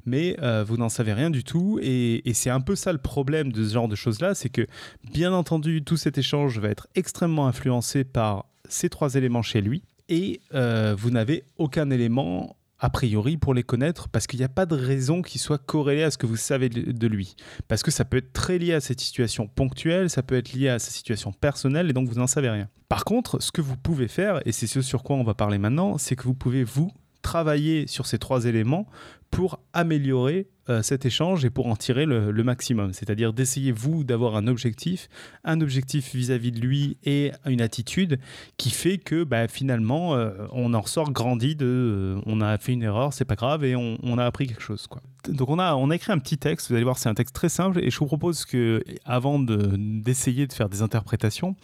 [0.05, 1.79] mais euh, vous n'en savez rien du tout.
[1.81, 4.65] Et, c'est un peu ça le problème de ce genre de choses-là, c'est que,
[5.11, 9.83] bien entendu, tout cet échange va être extrêmement influencé par ces trois éléments chez lui.
[10.09, 14.49] Et euh, vous n'avez aucun élément a priori pour les connaître parce qu'il n'y a
[14.49, 17.37] pas de raison qui soit corrélé à ce que vous savez de lui.
[17.69, 20.67] Parce que ça peut être très lié à cette situation ponctuelle, ça peut être lié
[20.67, 22.67] à sa situation personnelle et donc vous n'en savez rien.
[22.89, 25.59] Par contre, ce que vous pouvez faire, et c'est ce sur quoi on va parler
[25.59, 26.91] maintenant, c'est que vous pouvez vous
[27.23, 28.87] travailler sur ces trois éléments
[29.31, 32.93] pour améliorer euh, cet échange et pour en tirer le, maximum.
[32.93, 35.09] C'est-à-dire d'essayer, vous, d'avoir un objectif,
[35.43, 38.17] un objectif vis-à-vis de lui et une attitude
[38.55, 42.71] qui fait que bah, finalement, euh, on en ressort grandi de euh, on a fait
[42.71, 44.87] une erreur, c'est pas grave et on, a appris quelque chose.
[44.87, 45.01] Quoi.
[45.27, 47.35] Donc on a, on a écrit un petit texte, vous allez voir, c'est un texte
[47.35, 51.57] très simple et je vous propose que, avant d'essayer de, faire des interprétations,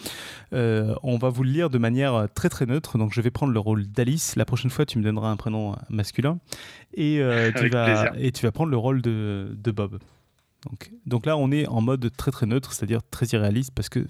[0.52, 2.98] on va vous le lire de manière très très neutre.
[2.98, 4.36] Donc je vais prendre le rôle d'Alice.
[4.36, 6.40] La prochaine fois, tu me donneras un prénom masculin
[6.96, 7.22] et,
[7.56, 10.00] tu, vas, et tu vas prendre le rôle de, Bob.
[10.66, 14.06] Donc, donc, là, on est en mode très très neutre, c'est-à-dire très irréaliste, parce que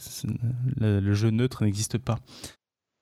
[0.80, 2.20] le, jeu neutre n'existe pas.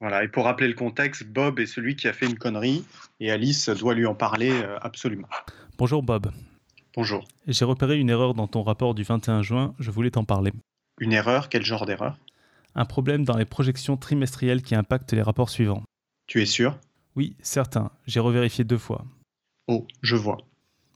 [0.01, 2.83] Voilà, et pour rappeler le contexte, Bob est celui qui a fait une connerie,
[3.19, 5.27] et Alice doit lui en parler euh, absolument.
[5.77, 6.31] Bonjour Bob.
[6.95, 7.27] Bonjour.
[7.47, 10.51] J'ai repéré une erreur dans ton rapport du 21 juin, je voulais t'en parler.
[10.99, 11.49] Une erreur?
[11.49, 12.17] Quel genre d'erreur?
[12.75, 15.83] Un problème dans les projections trimestrielles qui impactent les rapports suivants.
[16.27, 16.77] Tu es sûr?
[17.15, 17.91] Oui, certain.
[18.05, 19.05] J'ai revérifié deux fois.
[19.67, 20.37] Oh, je vois.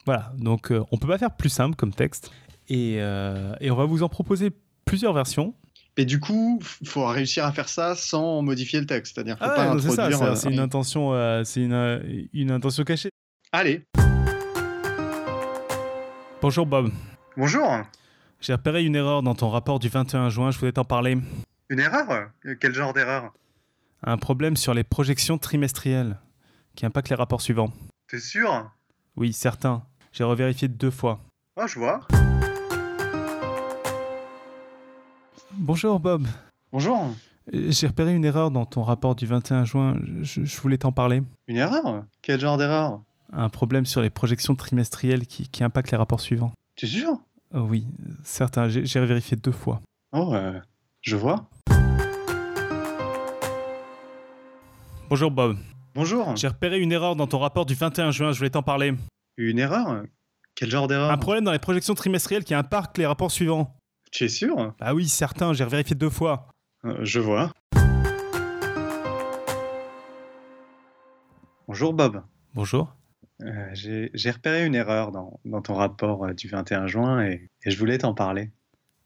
[0.06, 2.32] Voilà, donc euh, on peut pas faire plus simple comme texte.
[2.70, 4.52] Et, euh, et, on va vous en proposer
[4.86, 5.54] plusieurs versions.
[5.98, 9.14] Et du coup, il faut réussir à faire ça sans modifier le texte.
[9.14, 10.38] C'est-à-dire faut ah pas introduire...
[10.38, 13.10] C'est une intention, euh, c'est une, une intention cachée.
[13.52, 13.86] Allez.
[16.42, 16.92] Bonjour Bob.
[17.38, 17.82] Bonjour.
[18.40, 21.18] J'ai repéré une erreur dans ton rapport du 21 juin, je voulais t'en parler.
[21.70, 22.32] Une erreur?
[22.60, 23.34] Quel genre d'erreur?
[24.04, 26.20] Un problème sur les projections trimestrielles
[26.76, 27.72] qui impactent les rapports suivants.
[28.08, 28.72] T'es sûr?
[29.16, 29.84] Oui, certain.
[30.12, 31.22] J'ai revérifié deux fois.
[31.56, 32.02] Ah, je vois.
[35.54, 36.28] Bonjour Bob.
[36.74, 37.08] Bonjour.
[37.54, 39.98] J'ai repéré une erreur dans ton rapport du 21 juin.
[40.22, 41.24] Je, voulais t'en parler.
[41.48, 42.04] Une erreur?
[42.22, 43.02] Quel genre d'erreur?
[43.32, 46.52] Un problème sur les projections trimestrielles qui, impactent les rapports suivants.
[46.76, 47.18] Tu es sûr?
[47.54, 47.88] Oh Oui,
[48.24, 48.68] certain.
[48.68, 49.82] J'ai vérifié deux fois.
[50.12, 50.60] Oh, euh,
[51.02, 51.50] je vois.
[55.10, 55.58] Bonjour Bob.
[55.96, 56.36] Bonjour.
[56.36, 58.32] J'ai repéré une erreur dans ton rapport du 21 juin.
[58.34, 58.94] Je voulais t'en parler.
[59.38, 60.04] Une erreur
[60.56, 63.78] Quel genre d'erreur Un problème dans les projections trimestrielles qui impacte les rapports suivants.
[64.12, 64.76] Tu es sûr?
[64.82, 66.50] Ah oui, certain, j'ai vérifié deux fois.
[66.84, 67.54] Euh, je vois.
[71.66, 72.24] Bonjour Bob.
[72.54, 72.94] Bonjour.
[73.42, 78.00] Euh, j'ai repéré une erreur dans, ton rapport euh, du 21 juin et, je voulais
[78.00, 78.52] t'en parler.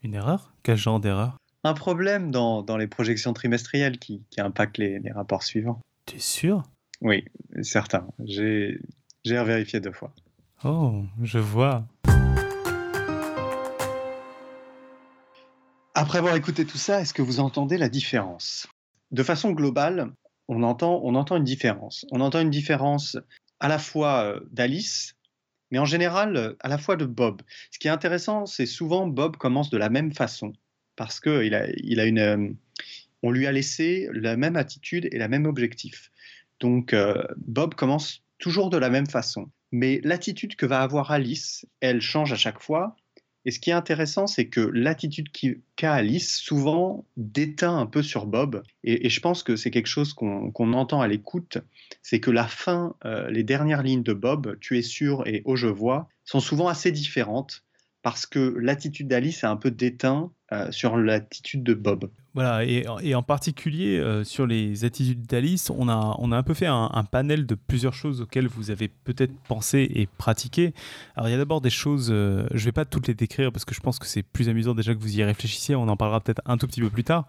[0.02, 0.56] Une erreur?
[0.64, 1.38] Quel genre d'erreur?
[1.64, 5.80] Un problème dans, les projections trimestrielles qui, impactent les, les rapports suivants.
[6.08, 6.64] Tu es sûr?
[7.02, 7.26] Oui,
[7.62, 8.08] certain.
[8.24, 8.80] J'ai
[9.26, 10.14] j'ai vérifié deux fois.
[10.64, 11.86] Oh, je vois.
[15.96, 18.68] Après avoir écouté tout ça, est-ce que vous entendez la différence?
[19.12, 20.12] De façon globale,
[20.48, 22.06] on entend, on entend une différence.
[22.12, 23.18] On entend une différence
[23.60, 25.16] à la fois euh, d'Alice,
[25.72, 27.42] mais en général à la fois de Bob.
[27.72, 30.54] Ce qui est intéressant, c'est souvent Bob commence de la même façon,
[30.96, 32.50] parce que il a, il a une, euh,
[33.24, 36.12] on lui a laissé la même attitude et la même objectif.
[36.60, 39.50] Donc euh, Bob commence toujours de la même façon.
[39.72, 42.96] Mais l'attitude que va avoir Alice, elle change à chaque fois.
[43.44, 45.30] Et ce qui est intéressant, c'est que l'attitude
[45.76, 48.62] qu'a Alice souvent déteint un peu sur Bob.
[48.84, 51.58] Et, je pense que c'est quelque chose qu'on entend à l'écoute,
[52.04, 55.56] c'est que la fin, euh, les dernières lignes de Bob, tu es sûr et oh
[55.56, 57.64] je vois, sont souvent assez différentes
[58.04, 62.08] parce que l'attitude d'Alice est un peu déteint euh, sur l'attitude de Bob.
[62.36, 66.54] Voilà, et, en particulier euh, sur les attitudes d'Alice, on a, on a un peu
[66.54, 70.74] fait un, panel de plusieurs choses auxquelles vous avez peut-être pensé et pratiqué.
[71.16, 73.52] Alors il y a d'abord des choses, euh, je ne vais pas toutes les décrire
[73.52, 75.98] parce que je pense que c'est plus amusant déjà que vous y réfléchissiez, on en
[75.98, 77.26] parlera peut-être un tout petit peu plus tard,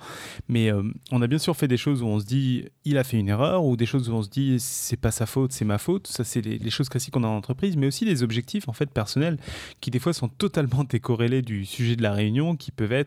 [0.48, 0.70] mais
[1.12, 3.28] on a bien sûr fait des choses où on se dit il a fait une
[3.28, 6.08] erreur, ou des choses où on se dit c'est pas sa faute, c'est ma faute,
[6.08, 8.72] ça c'est les, les, choses classiques qu'on a en entreprise, mais aussi des objectifs en
[8.72, 9.38] fait personnels
[9.80, 13.05] qui des fois sont totalement décorrélés du sujet de la réunion, qui peuvent être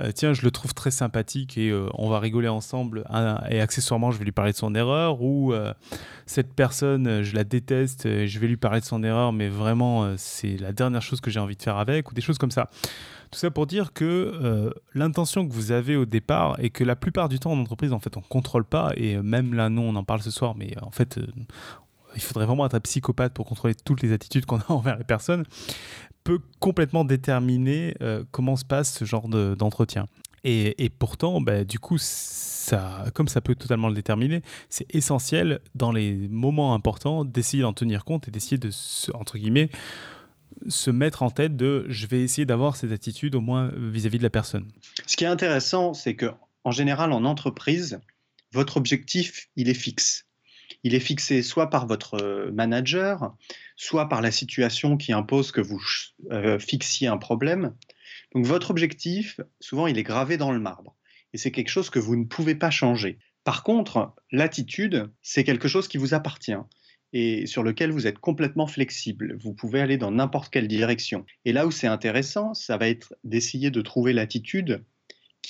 [0.00, 3.04] euh, tiens, je le trouve très sympathique et euh, on va rigoler ensemble.
[3.50, 5.20] Et accessoirement, je vais lui parler de son erreur.
[5.20, 5.74] Ou euh,
[6.26, 10.14] cette personne, je la déteste, et je vais lui parler de son erreur, mais vraiment,
[10.16, 12.70] c'est la dernière chose que j'ai envie de faire avec, ou des choses comme ça.
[13.30, 17.28] Tout ça pour dire que l'intention que vous avez au départ et que la plupart
[17.28, 18.92] du temps en entreprise, en fait, on contrôle pas.
[18.96, 21.20] Et même là, non, on en parle ce soir, mais en fait,
[22.14, 25.04] il faudrait vraiment être un psychopathe pour contrôler toutes les attitudes qu'on a envers les
[25.04, 25.44] personnes,
[26.24, 27.94] peut complètement déterminer
[28.30, 30.06] comment se passe ce genre d'entretien.
[30.44, 31.96] et, et, pourtant, bah, du coup,
[32.70, 37.72] ça, comme ça peut totalement le déterminer, c'est essentiel dans les moments importants d'essayer d'en
[37.72, 38.70] tenir compte et d'essayer de,
[39.14, 39.70] entre guillemets,
[40.68, 44.22] se mettre en tête de je vais essayer d'avoir cette attitude au moins vis-à-vis de
[44.22, 44.68] la personne.
[45.06, 46.26] Ce qui est intéressant, c'est que
[46.64, 48.00] en général en entreprise,
[48.52, 50.26] votre objectif, il est fixe.
[50.82, 53.34] Il est fixé soit par votre manager,
[53.76, 55.82] soit par la situation qui impose que vous
[56.30, 57.74] euh, fixiez un problème.
[58.34, 60.96] Donc votre objectif, souvent, il est gravé dans le marbre.
[61.32, 63.18] Et c'est quelque chose que vous ne pouvez pas changer.
[63.44, 66.56] Par contre, l'attitude, c'est quelque chose qui vous appartient
[67.12, 69.36] et sur lequel vous êtes complètement flexible.
[69.40, 71.24] Vous pouvez aller dans n'importe quelle direction.
[71.44, 74.84] Et là où c'est intéressant, ça va être d'essayer de trouver l'attitude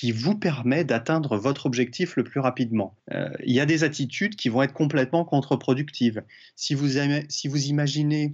[0.01, 2.97] qui vous permet d'atteindre votre objectif le plus rapidement.
[3.11, 6.23] Euh, il y a des attitudes qui vont être complètement contre-productives.
[6.55, 6.97] Si vous,
[7.29, 8.33] si vous imaginez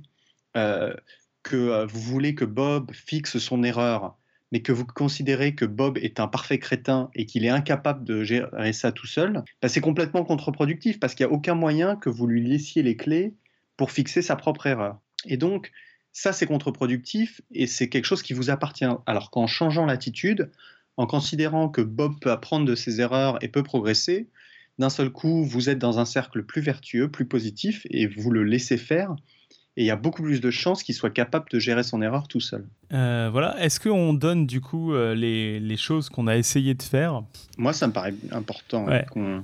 [0.56, 0.94] euh,
[1.44, 4.18] que euh, vous voulez que Bob fixe son erreur,
[4.54, 8.24] mais que vous considérez que Bob est un parfait crétin et qu'il est incapable de
[8.24, 12.10] gérer ça tout seul, bah, c'est complètement contre-productif parce qu'il n'y a aucun moyen que
[12.10, 13.36] vous lui laissiez les clés
[13.76, 15.02] pour fixer sa propre erreur.
[15.26, 15.74] Et donc,
[16.14, 18.86] ça, c'est contre-productif et c'est quelque chose qui vous appartient.
[19.06, 20.50] Alors qu'en changeant l'attitude,
[20.98, 24.28] en considérant que Bob peut apprendre de ses erreurs et peut progresser,
[24.78, 28.44] d'un seul coup, vous êtes dans un cercle plus vertueux, plus positif et vous le
[28.44, 29.16] laissez faire
[29.78, 32.28] et il y a beaucoup plus de chances qu'il soit capable de gérer son erreur
[32.28, 32.66] tout seul.
[32.94, 33.64] Euh, voilà.
[33.64, 37.22] Est-ce qu'on donne du coup euh, les, les, choses qu'on a essayé de faire?
[37.60, 38.88] Moi, ça me paraît important.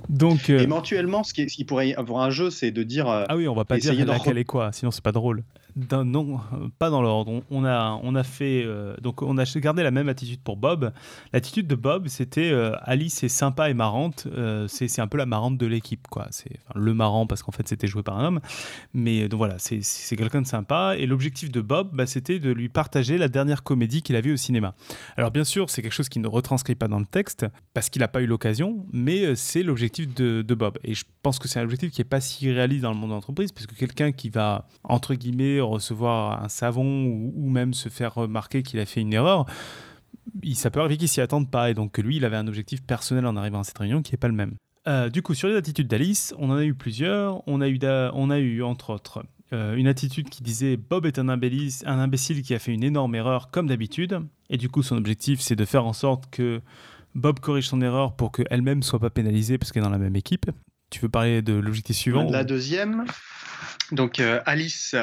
[0.08, 3.06] Donc, euh, éventuellement, ce qui, ce qui, pourrait avoir un jeu, c'est de dire.
[3.06, 5.44] ah oui, on va pas dire laquelle est quoi, sinon c'est pas drôle
[5.76, 6.40] non,
[6.78, 7.42] pas dans l'ordre.
[7.50, 10.92] On, a, on a fait, euh, donc on a gardé la même attitude pour Bob.
[11.32, 14.28] L'attitude de Bob, c'était euh, Alice est sympa et marrante.
[14.32, 16.28] Euh, c'est un peu la marrante de l'équipe, quoi.
[16.30, 18.40] C'est le marrant parce qu'en fait c'était joué par un homme.
[18.92, 20.94] Mais donc voilà, c'est quelqu'un de sympa.
[20.96, 24.32] Et l'objectif de Bob, bah, c'était de lui partager la dernière comédie qu'il a vue
[24.32, 24.74] au cinéma.
[25.16, 28.00] Alors bien sûr, c'est quelque chose qui ne retranscrit pas dans le texte parce qu'il
[28.00, 30.78] n'a pas eu l'occasion, mais c'est l'objectif de, de, Bob.
[30.84, 33.10] Et je pense que c'est un objectif qui est pas si réaliste dans le monde
[33.10, 37.88] de l'entreprise parce que quelqu'un qui va entre guillemets recevoir un savon ou, même se
[37.88, 39.46] faire remarquer qu'il a fait une erreur,
[40.54, 41.70] ça peut arriver qu'il s'y attende pas.
[41.70, 44.18] Et donc lui, il avait un objectif personnel en arrivant à cette réunion qui n'est
[44.18, 44.54] pas le même.
[44.86, 47.46] Euh, du coup, sur les attitudes d'Alice, on en a eu plusieurs.
[47.48, 51.18] On a eu, on a eu entre autres, euh, une attitude qui disait Bob est
[51.18, 54.20] un imbécile, un imbécile qui a fait une énorme erreur comme d'habitude.
[54.50, 56.60] Et du coup, son objectif, c'est de faire en sorte que
[57.14, 60.16] Bob corrige son erreur pour qu'elle-même soit pas pénalisée parce qu'elle est dans la même
[60.16, 60.50] équipe.
[60.94, 63.04] Tu veux parler de l'objectif suivant La deuxième,
[63.90, 64.94] donc euh, Alice,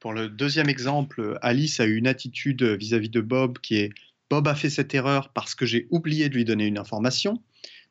[0.00, 3.90] pour le deuxième exemple, Alice a eu une attitude vis-à-vis de Bob qui est
[4.30, 7.42] Bob a fait cette erreur parce que j'ai oublié de lui donner une information.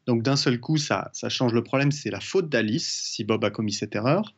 [0.08, 3.46] Donc d'un seul coup, ça, ça change le problème, c'est la faute d'Alice si Bob
[3.46, 4.34] a commis cette erreur.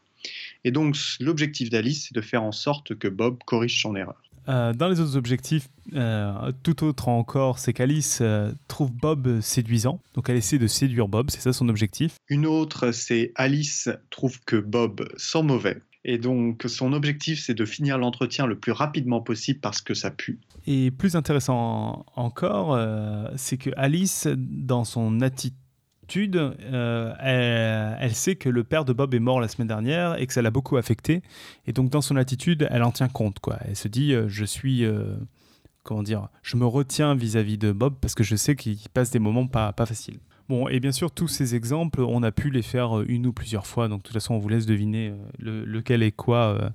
[0.65, 4.21] Et donc l'objectif d'Alice, c'est de faire en sorte que Bob corrige son erreur.
[4.47, 9.99] Euh, dans les autres objectifs, euh, tout autre encore, c'est qu'Alice euh, trouve Bob séduisant.
[10.13, 12.15] Donc elle essaie de séduire Bob, c'est ça son objectif.
[12.29, 15.81] Une autre, c'est Alice trouve que Bob sent mauvais.
[16.05, 20.09] Et donc son objectif, c'est de finir l'entretien le plus rapidement possible parce que ça
[20.09, 20.39] pue.
[20.65, 22.79] Et plus intéressant encore,
[23.35, 25.57] c'est que Alice, dans son attitude,
[26.35, 30.33] euh, elle, sait que le père de Bob est mort la semaine dernière et que
[30.33, 31.21] ça l'a beaucoup affecté.
[31.65, 33.39] Et donc, dans son attitude, elle en tient compte.
[33.39, 33.57] Quoi.
[33.65, 34.85] Elle se dit euh, Je suis.
[34.85, 35.15] Euh,
[35.83, 39.19] comment dire Je me retiens vis-à-vis de Bob parce que je sais qu'il passe des
[39.19, 40.19] moments pas, pas faciles.
[40.49, 43.67] Bon, et bien sûr, tous ces exemples, on a pu les faire une ou plusieurs
[43.67, 43.89] fois.
[43.89, 46.71] Donc, de toute façon, on vous laisse deviner lequel est quoi.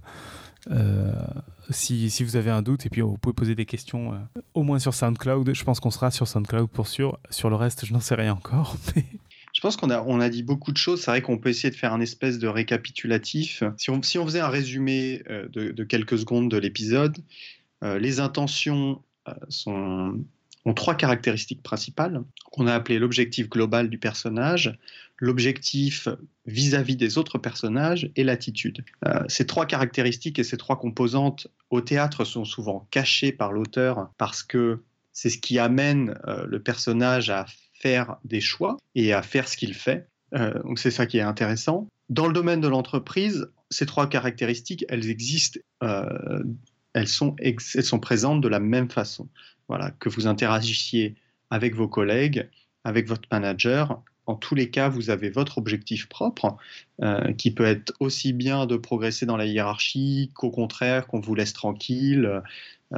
[1.71, 4.13] Si, vous avez un doute, et puis vous pouvez poser des questions
[4.55, 5.55] au moins sur SoundCloud.
[5.55, 7.19] Je pense qu'on sera sur SoundCloud pour sûr.
[7.31, 8.77] Sur le reste, je n'en sais rien encore.
[9.53, 11.03] Je pense qu'on a, on a dit beaucoup de choses.
[11.03, 13.63] C'est vrai qu'on peut essayer de faire un espèce de récapitulatif.
[13.77, 17.19] Si on, si on faisait un résumé euh, de, quelques secondes de l'épisode,
[17.85, 20.13] euh, les intentions euh,
[20.65, 24.79] ont trois caractéristiques principales qu'on a appelées l'objectif global du personnage,
[25.23, 26.09] l'objectif
[26.47, 28.85] vis-à-vis des autres personnages et l'attitude.
[29.29, 34.43] ces trois caractéristiques et ces trois composantes au théâtre sont souvent cachées par l'auteur parce
[34.43, 34.83] que
[35.13, 37.47] c'est ce qui amène le personnage à
[37.83, 40.09] faire des choix et à faire ce qu'il fait.
[40.35, 41.89] Euh, donc c'est ça qui est intéressant.
[42.09, 46.43] Dans le domaine de l'entreprise, ces trois caractéristiques, elles existent, euh,
[46.95, 49.29] elles, sont elles sont présentes de la même façon.
[49.69, 51.17] Voilà, que vous interagissiez
[51.51, 52.49] avec vos collègues,
[52.85, 56.57] avec votre manager, en tous les cas, vous avez votre objectif propre,
[57.03, 61.35] euh, qui peut être aussi bien de progresser dans la hiérarchie qu'au contraire qu'on vous
[61.35, 62.43] laisse tranquille.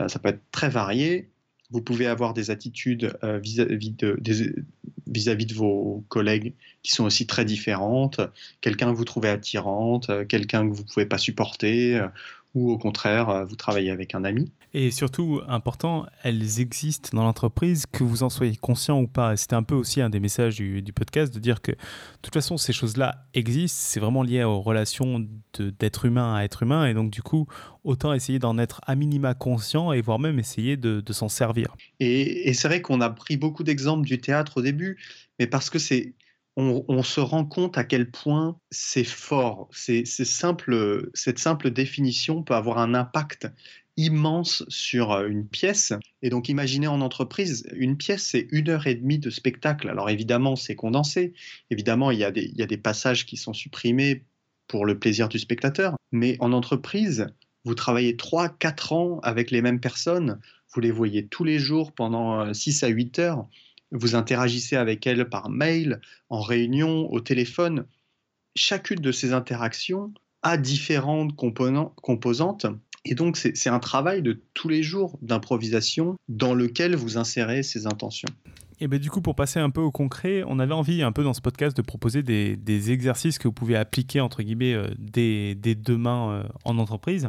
[0.09, 1.29] ça peut être très varié
[1.71, 4.17] vous pouvez avoir des attitudes euh, vis-à-vis de,
[5.07, 8.21] vis-à-vis de vos collègues qui sont aussi très différentes,
[8.61, 12.01] quelqu'un que vous trouvez attirante, quelqu'un que vous ne pouvez pas supporter,
[12.55, 14.53] ou au contraire, vous travaillez avec un ami.
[14.77, 19.37] Et surtout, important, elles existent dans l'entreprise, que vous en soyez conscient ou pas.
[19.37, 21.77] C'était un peu aussi un des messages du, podcast de dire que, de
[22.23, 23.79] toute façon, ces choses-là existent.
[23.81, 25.25] C'est vraiment lié aux relations
[25.59, 26.87] d'être humain à être humain.
[26.87, 27.47] Et donc, du coup,
[27.85, 31.77] autant essayer d'en être à minima conscient et voire même essayer de, s'en servir.
[32.01, 34.99] Et, et c'est vrai qu'on a pris beaucoup d'exemples du théâtre au début,
[35.39, 36.15] mais parce que c'est
[36.57, 39.69] on, se rend compte à quel point c'est fort.
[39.73, 40.07] Cette
[41.39, 43.49] simple définition peut avoir un impact
[43.97, 45.93] immense sur euh, une pièce.
[46.23, 49.89] Et donc, imaginez en entreprise, une pièce, c'est une heure et demie de spectacle.
[49.89, 51.33] Alors, évidemment, c'est condensé.
[51.71, 54.25] Évidemment, il y, a des, il y a des passages qui sont supprimés
[54.67, 55.95] pour le plaisir du spectateur.
[56.13, 57.29] Mais en entreprise,
[57.65, 60.41] vous travaillez 3-4 ans avec les mêmes personnes.
[60.73, 63.47] Vous les voyez tous les jours pendant 6 euh, à 8 heures.
[63.95, 67.87] Vous interagissez avec elles par mail, en réunion, au téléphone.
[68.55, 72.67] Chacune de ces interactions a différentes composantes
[73.07, 77.87] et donc, c'est un travail de tous les jours d'improvisation dans lequel vous insérez ces
[77.87, 78.29] intentions.
[78.81, 81.23] Et bien du coup, pour passer un peu au concret, on avait envie un peu
[81.23, 85.55] dans ce podcast de proposer des, exercices que vous pouvez appliquer, entre guillemets, euh, dès,
[85.55, 87.29] demain euh, en entreprise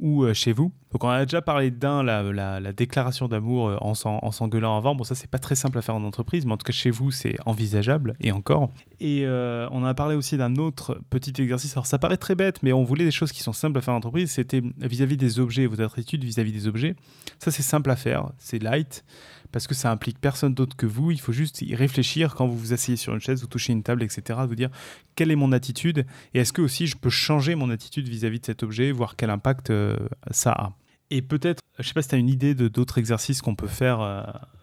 [0.00, 0.72] ou euh, chez vous.
[0.92, 3.94] Donc on a déjà parlé d'un, la, déclaration d'amour euh, en
[4.32, 4.94] s'engueulant avant.
[4.94, 6.90] Bon ça c'est pas très simple à faire en entreprise, mais en tout cas chez
[6.90, 8.70] vous c'est envisageable et encore.
[9.00, 11.72] Et euh, on a parlé aussi d'un autre petit exercice.
[11.74, 13.94] Alors ça paraît très bête, mais on voulait des choses qui sont simples à faire
[13.94, 14.30] en entreprise.
[14.30, 16.94] C'était vis-à-vis des objets, vos attitudes vis-à-vis des objets.
[17.38, 19.04] Ça c'est simple à faire, c'est light
[19.52, 21.10] parce que ça implique personne d'autre que vous.
[21.10, 23.82] Il faut juste y réfléchir quand vous vous asseyez sur une chaise, vous touchez une
[23.82, 24.40] table, etc.
[24.46, 24.70] Vous dire
[25.14, 28.46] quelle est mon attitude et est-ce que aussi je peux changer mon attitude vis-à-vis de
[28.46, 29.96] cet objet, voir quel impact euh,
[30.30, 30.72] ça a.
[31.10, 33.54] Et peut-être, je ne sais pas si tu as une idée de d'autres exercices qu'on
[33.54, 34.22] peut faire euh,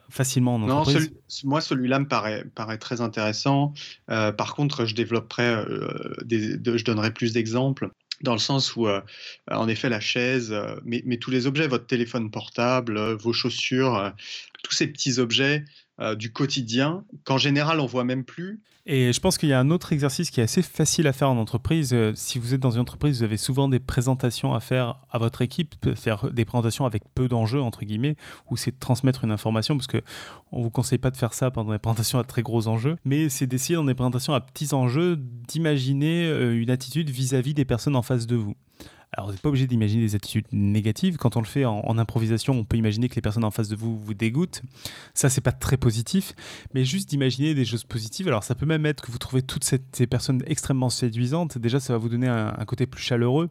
[0.10, 1.12] facilement en entreprise.
[1.12, 3.74] Non, moi celui-là me paraît, paraît très intéressant.
[4.10, 5.64] Euh, par contre, je développerai,
[6.26, 7.90] des, je donnerai plus d'exemples
[8.22, 8.88] dans le sens où,
[9.50, 14.14] en effet, la chaise, mais, mais, tous les objets, votre téléphone portable, vos chaussures,
[14.64, 15.66] tous ces petits objets
[16.00, 18.62] euh, du quotidien qu'en général on voit même plus.
[18.86, 21.30] Et je pense qu'il y a un autre exercice qui est assez facile à faire
[21.30, 21.92] en entreprise.
[21.94, 25.20] Euh, si vous êtes dans une entreprise, vous avez souvent des présentations à faire à
[25.20, 28.18] votre équipe, faire des présentations avec peu d'enjeux entre guillemets,
[28.50, 30.02] où c'est de transmettre une information parce que
[30.52, 33.30] on vous conseille pas de faire ça pendant des présentations à très gros enjeux, mais
[33.30, 35.16] c'est d'essayer dans des présentations à petits enjeux
[35.48, 38.56] d'imaginer euh, une attitude vis à -vis des personnes en face de vous.
[39.16, 41.18] Alors, vous n'êtes pas obligé d'imaginer des attitudes négatives.
[41.18, 43.76] Quand on le fait en, improvisation, on peut imaginer que les personnes en face de
[43.76, 44.64] vous vous dégoûtent.
[45.14, 46.34] Ça, c'est pas très positif.
[46.74, 48.28] Mais juste d'imaginer des choses positives.
[48.28, 51.60] Alors, ça peut même être que vous trouvez toutes ces personnes extrêmement séduisantes.
[51.60, 53.50] Déjà, ça va vous donner un, côté plus chaleureux.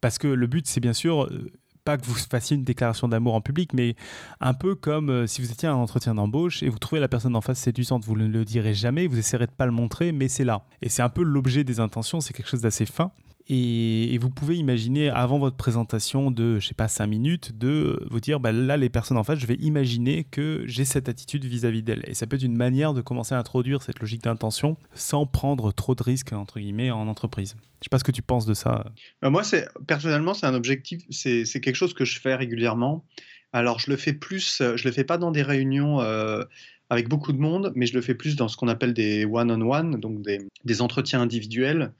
[0.00, 1.50] Parce que le but, c'est bien sûr euh,
[1.84, 3.96] pas que vous fassiez une déclaration d'amour en public, mais
[4.40, 7.08] un peu comme euh, si vous étiez à un entretien d'embauche et vous trouvez la
[7.08, 10.12] personne en face séduisante, vous ne le direz jamais, vous essaierez de pas le montrer,
[10.12, 10.62] mais c'est là.
[10.82, 13.10] Et c'est un peu l'objet des intentions, c'est quelque chose d'assez fin.
[13.52, 18.20] Et, vous pouvez imaginer avant votre présentation de, je sais pas, 5 minutes, de vous
[18.20, 21.82] dire, bah, là, les personnes en face, je vais imaginer que j'ai cette attitude vis-à-vis
[21.82, 22.04] d'elles.
[22.06, 25.72] Et ça peut être une manière de commencer à introduire cette logique d'intention sans prendre
[25.72, 27.56] trop de risques, entre guillemets, en entreprise.
[27.80, 28.84] Je sais pas ce que tu penses de ça.
[29.20, 29.42] Bah, moi,
[29.88, 33.04] personnellement, c'est un objectif, c'est quelque chose que je fais régulièrement.
[33.52, 36.44] Alors, je le fais plus, je le fais pas dans des réunions euh,
[36.88, 39.98] avec beaucoup de monde, mais je le fais plus dans ce qu'on appelle des one-on-one,
[39.98, 41.92] donc des, entretiens individuels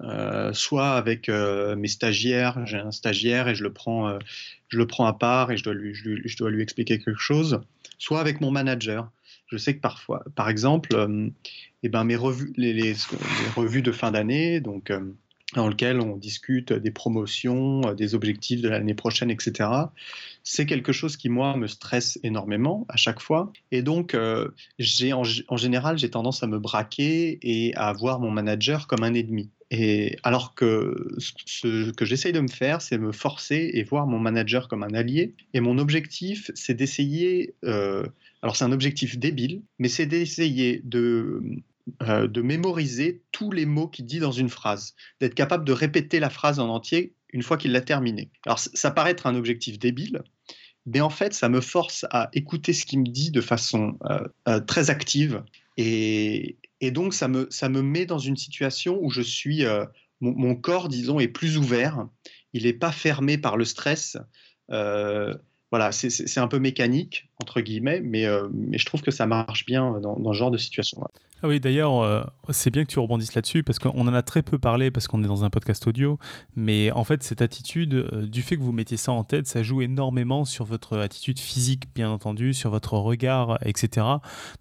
[0.00, 4.18] euh, soit avec euh, mes stagiaires, j'ai un stagiaire et je le prends, euh,
[4.68, 7.60] je le prends à part et je dois, lui, expliquer quelque chose,
[7.98, 9.10] soit avec mon manager.
[9.46, 11.08] Je sais que parfois, par exemple,
[11.82, 12.94] eh ben mes revues, les,
[13.54, 14.92] revues de fin d'année, donc
[15.54, 19.70] dans lequel on discute des promotions, des objectifs de l'année prochaine, etc.
[20.42, 23.52] C'est quelque chose qui, moi, me stresse énormément à chaque fois.
[23.70, 24.16] Et donc,
[24.80, 29.04] j'ai en, en, général, j'ai tendance à me braquer et à voir mon manager comme
[29.04, 29.48] un ennemi.
[29.70, 34.18] Et alors que ce que j'essaye de me faire, c'est me forcer et voir mon
[34.18, 35.34] manager comme un allié.
[35.54, 38.06] Et mon objectif, c'est d'essayer, euh,
[38.42, 41.42] alors c'est un objectif débile, mais c'est d'essayer de,
[42.02, 46.20] euh, de mémoriser tous les mots qu'il dit dans une phrase, d'être capable de répéter
[46.20, 48.30] la phrase en entier une fois qu'il l'a terminée.
[48.44, 50.22] Alors ça paraît être un objectif débile,
[50.86, 53.98] mais en fait, ça me force à écouter ce qu'il me dit de façon
[54.48, 55.42] euh, très active.
[55.76, 59.84] Et, et donc, ça me, ça me met dans une situation où je suis, euh,
[60.20, 62.06] mon, corps, disons, est plus ouvert.
[62.52, 64.16] Il n'est pas fermé par le stress.
[64.70, 65.34] Euh,
[65.72, 67.28] voilà, c'est un peu mécanique.
[67.40, 70.58] Entre guillemets, mais, mais je trouve que ça marche bien dans, dans ce genre de
[70.58, 71.08] situation-là.
[71.42, 74.42] Ah oui, d'ailleurs, euh, c'est bien que tu rebondisses là-dessus parce qu'on en a très
[74.42, 76.18] peu parlé parce qu'on est dans un podcast audio.
[76.54, 79.62] Mais en fait, cette attitude, euh, du fait que vous mettiez ça en tête, ça
[79.62, 84.06] joue énormément sur votre attitude physique, bien entendu, sur votre regard, etc.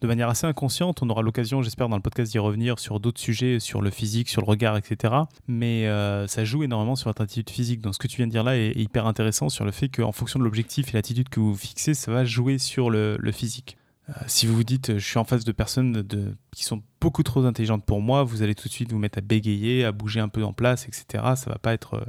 [0.02, 1.02] De manière assez inconsciente.
[1.02, 4.28] On aura l'occasion, j'espère, dans le podcast d'y revenir sur d'autres sujets, sur le physique,
[4.28, 5.14] sur le regard, etc.
[5.48, 7.80] Mais euh, ça joue énormément sur votre attitude physique.
[7.80, 10.12] Donc, ce que tu viens de dire là est, hyper intéressant sur le fait qu'en
[10.12, 12.58] fonction de l'objectif et l'attitude que vous fixez, ça va jouer
[12.89, 13.78] le physique.
[14.09, 17.24] Euh, si vous vous dites je suis en face de personnes de, qui sont beaucoup
[17.24, 20.20] trop intelligentes pour moi, vous allez tout de suite vous mettre à bégayer, à bouger
[20.20, 21.24] un peu en place, etc.
[21.36, 22.05] Ça va pas être euh,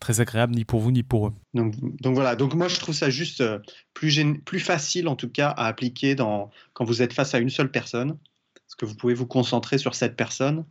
[0.00, 1.32] très agréable ni pour vous ni pour eux.
[1.52, 3.58] Donc, donc voilà, donc moi je trouve ça juste euh,
[3.92, 7.50] plus, plus facile en tout cas à appliquer dans, quand vous êtes face à une
[7.50, 8.16] seule personne,
[8.54, 10.64] parce que vous pouvez vous concentrer sur cette personne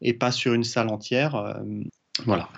[0.00, 1.62] et pas sur une salle entière.
[2.24, 2.48] voilà,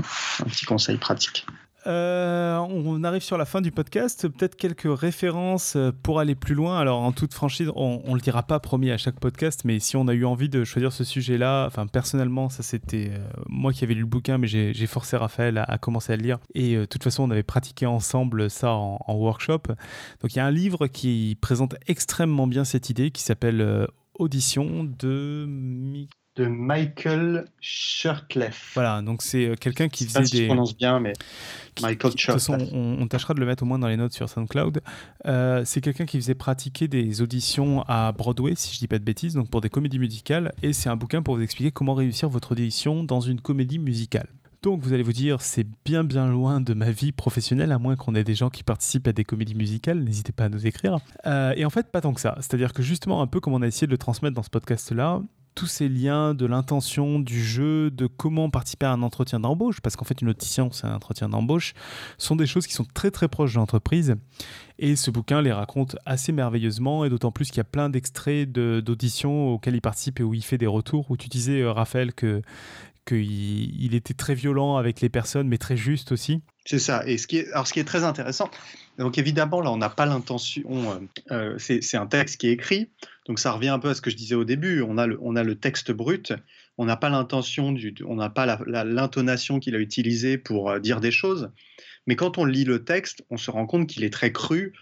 [0.40, 1.46] un petit conseil pratique.
[1.86, 4.28] Euh, on arrive sur la fin du podcast.
[4.28, 6.78] Peut-être quelques références euh, pour aller plus loin.
[6.78, 9.96] Alors, en toute franchise, on, ne le dira pas promis à chaque podcast, mais si
[9.96, 13.18] on a eu envie de choisir ce sujet-là, enfin, personnellement, ça c'était euh,
[13.48, 16.38] moi qui avais lu le bouquin, mais j'ai forcé Raphaël à, commencer à le lire.
[16.54, 19.62] Et de toute façon, on avait pratiqué ensemble ça en, workshop.
[20.20, 23.86] Donc, il y a un livre qui présente extrêmement bien cette idée qui s'appelle
[24.18, 25.46] Audition de
[26.36, 28.72] de Michael Shirtleff.
[28.74, 30.42] Voilà, donc c'est quelqu'un qui faisait si des.
[30.42, 31.14] Je prononce bien, mais
[31.82, 34.28] Michael De toute façon, on, tâchera de le mettre au moins dans les notes sur
[34.28, 34.82] SoundCloud.
[35.26, 39.04] Euh, c'est quelqu'un qui faisait pratiquer des auditions à Broadway, si je dis pas de
[39.04, 40.52] bêtises, donc pour des comédies musicales.
[40.62, 44.28] Et c'est un bouquin pour vous expliquer comment réussir votre audition dans une comédie musicale.
[44.62, 47.94] Donc vous allez vous dire, c'est bien bien loin de ma vie professionnelle, à moins
[47.94, 50.98] qu'on ait des gens qui participent à des comédies musicales, n'hésitez pas à nous écrire.
[51.26, 52.36] Euh, et en fait, pas tant que ça.
[52.40, 55.22] C'est-à-dire que justement, un peu comme on a essayé de le transmettre dans ce podcast-là,
[55.56, 59.96] tous ces liens de l'intention, du jeu, de comment participer à un entretien d'embauche, parce
[59.96, 61.72] qu'en fait une audition c'est un entretien d'embauche,
[62.18, 64.14] sont des choses qui sont très très proches de l'entreprise.
[64.78, 68.52] Et ce bouquin les raconte assez merveilleusement, et d'autant plus qu'il y a plein d'extraits
[68.52, 72.12] d'auditions auxquelles il participe et où il fait des retours, où tu disais, euh, Raphaël,
[72.12, 72.42] que
[73.06, 76.42] qu'il il était très violent avec les personnes, mais très juste aussi.
[76.64, 77.06] C'est ça.
[77.06, 78.50] Et ce qui est, alors ce qui est très intéressant,
[78.98, 80.64] donc évidemment, là, on n'a pas l'intention,
[81.30, 82.90] euh, euh, c'est un texte qui est écrit,
[83.26, 85.54] donc ça revient un peu à ce que je disais au début, on a le,
[85.54, 86.32] texte brut,
[86.78, 87.74] on n'a pas l'intention,
[88.06, 91.50] on n'a pas l'intonation qu'il a utilisée pour euh, dire des choses,
[92.06, 94.72] mais quand on lit le texte, on se rend compte qu'il est très cru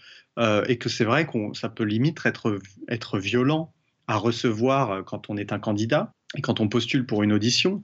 [0.67, 3.73] et que c'est vrai que ça peut limite être, être violent
[4.07, 7.83] à recevoir quand on est un candidat et quand on postule pour une audition.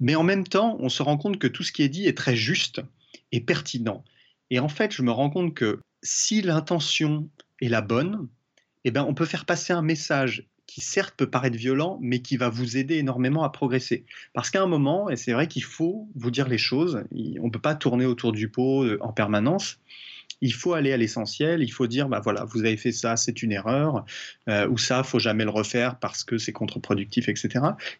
[0.00, 2.16] Mais en même temps, on se rend compte que tout ce qui est dit est
[2.16, 2.80] très juste
[3.32, 4.04] et pertinent.
[4.50, 7.28] Et en fait, je me rends compte que si l'intention
[7.60, 8.28] est la bonne,
[8.84, 12.36] eh ben, on peut faire passer un message qui certes peut paraître violent, mais qui
[12.36, 14.04] va vous aider énormément à progresser.
[14.32, 17.50] Parce qu'à un moment, et c'est vrai qu'il faut vous dire les choses, on ne
[17.50, 19.78] peut pas tourner autour du pot euh, en permanence,
[20.40, 23.42] il faut aller à l'essentiel, il faut dire, bah voilà, vous avez fait ça, c'est
[23.42, 24.04] une erreur,
[24.48, 27.48] euh, ou ça, faut jamais le refaire parce que c'est contre-productif, etc.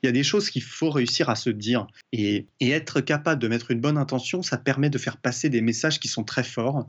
[0.03, 1.87] Il y a des choses qu'il faut réussir à se dire.
[2.13, 6.01] Et, être capable de mettre une bonne intention, ça permet de faire passer des messages
[6.01, 6.89] qui sont très forts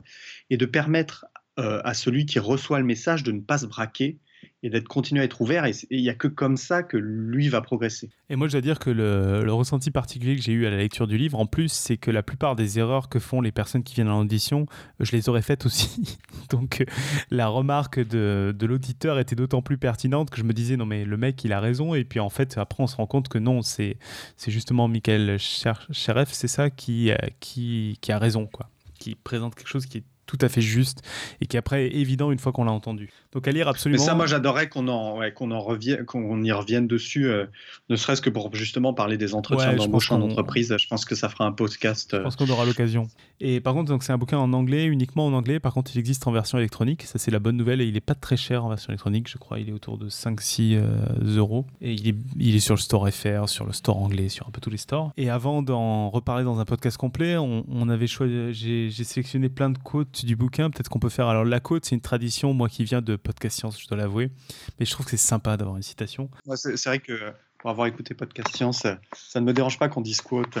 [0.50, 1.26] et de permettre
[1.58, 4.18] euh, à celui qui reçoit le message de ne pas se braquer
[4.62, 5.64] et d'être continué à être ouvert.
[5.64, 8.10] Et il n'y a que comme ça que lui va progresser.
[8.28, 11.06] Et moi, je dois dire que le, ressenti particulier que j'ai eu à la lecture
[11.06, 13.94] du livre, en plus, c'est que la plupart des erreurs que font les personnes qui
[13.94, 14.66] viennent à l'audition,
[15.00, 16.18] je les aurais faites aussi.
[16.50, 16.84] Donc,
[17.30, 21.16] la remarque de, l'auditeur était d'autant plus pertinente que je me disais, non, mais le
[21.16, 21.94] mec, il a raison.
[21.94, 23.98] Et puis, en fait, après, on se rend compte que non, c'est
[24.46, 28.68] justement Michael Cheref, c'est ça, qui, qui, qui a raison, quoi.
[28.98, 31.02] Qui présente quelque chose qui est tout à fait juste
[31.40, 33.10] et qui après est évident une fois qu'on l'a entendu.
[33.32, 34.00] Donc à lire absolument.
[34.00, 37.46] Mais ça, moi, j'adorerais qu'on en, qu'on en revienne, qu'on y revienne dessus, euh,
[37.88, 40.74] ne serait-ce que pour justement parler des entretiens d'embauche en entreprise.
[40.78, 42.16] Je pense que ça fera un podcast.
[42.16, 43.08] Je pense qu'on aura l'occasion.
[43.40, 45.60] Et par contre, donc c'est un bouquin en anglais, uniquement en anglais.
[45.60, 47.02] Par contre, il existe en version électronique.
[47.02, 47.80] Ça, c'est la bonne nouvelle.
[47.80, 49.28] Et il n'est pas très cher en version électronique.
[49.28, 51.66] Je crois il est autour de 5-6 euh, euros.
[51.80, 54.50] Et il est, il est sur le store FR, sur le store anglais, sur un
[54.50, 55.12] peu tous les stores.
[55.16, 59.70] Et avant d'en reparler dans un podcast complet, on, on avait choisi, j'ai sélectionné plein
[59.70, 60.70] de quotes du bouquin.
[60.70, 61.28] Peut-être qu'on peut faire.
[61.28, 64.30] Alors, la quote, c'est une tradition, moi qui viens de Podcast Science, je dois l'avouer.
[64.78, 66.30] Mais je trouve que c'est sympa d'avoir une citation.
[66.54, 70.20] c'est vrai que pour avoir écouté Podcast Science, ça, ne me dérange pas qu'on dise
[70.20, 70.56] quote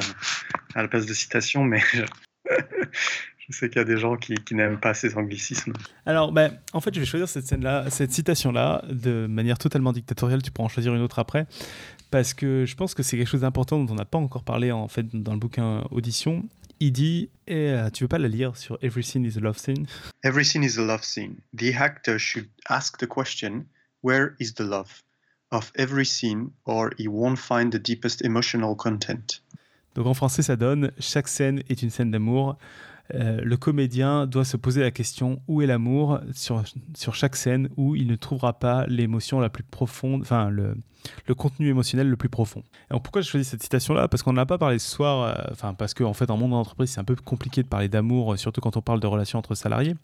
[0.74, 2.04] à la place de citation, mais je
[3.50, 5.72] sais qu'il y a des gens qui, n'aiment pas ces anglicismes.
[6.04, 10.42] Alors, ben, en fait, je vais choisir cette scène-là, cette citation-là, de manière totalement dictatoriale.
[10.42, 11.46] Tu pourras en choisir une autre après,
[12.10, 14.72] parce que je pense que c'est quelque chose d'important dont on n'a pas encore parlé
[14.72, 16.44] en fait dans le bouquin Audition
[16.80, 19.86] il dit, et euh, tu veux pas la lire sur Everything is a Love Scene
[20.24, 21.36] Everything is a love scene.
[21.54, 23.66] The actor should ask the question,
[24.02, 25.02] where is the love
[25.50, 29.40] of every scene, or he won't find the deepest emotional content?
[29.94, 32.58] Donc en français, ça donne chaque scène est une scène d'amour.
[33.12, 36.62] Le comédien doit se poser la question où est l'amour sur,
[36.94, 40.74] sur chaque scène où il ne trouvera pas l'émotion la plus profonde, enfin le,
[41.26, 42.62] le contenu émotionnel le plus profond.
[42.90, 44.08] Alors pourquoi je choisis cette citation-là?
[44.08, 46.36] Parce qu'on n'en a pas parlé ce soir, euh, enfin parce qu'en en fait en
[46.36, 49.06] monde d'entreprise c'est un peu compliqué de parler d'amour, euh, surtout quand on parle de
[49.06, 49.94] relations entre salariés,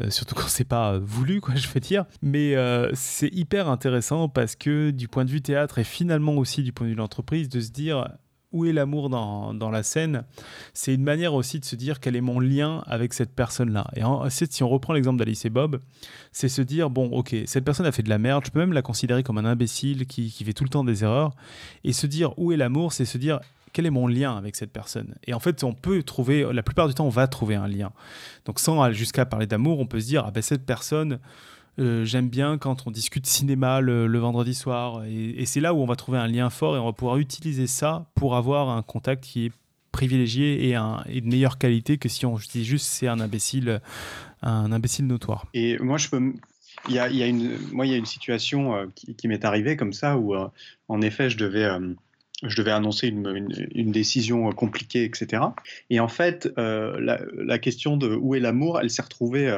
[0.00, 2.04] euh, surtout quand c'est pas voulu, quoi, je veux dire.
[2.22, 2.54] Mais
[2.94, 6.86] c'est hyper intéressant parce que du point de vue théâtre et finalement aussi du point
[6.86, 8.08] de vue de l'entreprise, de se dire
[8.56, 10.24] où est l'amour dans, dans, la scène,
[10.72, 13.86] c'est une manière aussi de se dire quel est mon lien avec cette personne-là.
[13.94, 15.80] Et si on reprend l'exemple d'Alice et Bob,
[16.32, 18.72] c'est se dire, bon, ok, cette personne a fait de la merde, je peux même
[18.72, 21.34] la considérer comme un imbécile qui, qui fait tout le temps des erreurs,
[21.84, 23.40] et se dire où est l'amour, c'est se dire
[23.72, 26.88] quel est mon lien avec cette personne Et en fait, on peut trouver, la plupart
[26.88, 27.92] du temps, on va trouver un lien.
[28.46, 31.18] Donc sans jusqu'à parler d'amour, on peut se dire, ah ben cette personne,
[31.78, 35.04] euh, j'aime bien quand on discute cinéma le, vendredi soir.
[35.04, 37.66] Et, c'est là où on va trouver un lien fort et on va pouvoir utiliser
[37.66, 39.52] ça pour avoir un contact qui est
[39.92, 43.80] privilégié et, de meilleure qualité que si on dit juste c'est un imbécile,
[44.42, 45.46] un imbécile notoire.
[45.54, 45.98] Et moi.
[46.88, 49.92] Il y a, une, moi, il y a une situation euh, qui, m'est arrivée comme
[49.92, 50.46] ça où, euh,
[50.86, 51.68] en effet, je devais
[52.42, 55.42] je devais annoncer une, une, décision compliquée, etc.
[55.88, 59.50] Et en fait, la, question de où est l'amour, elle s'est retrouvée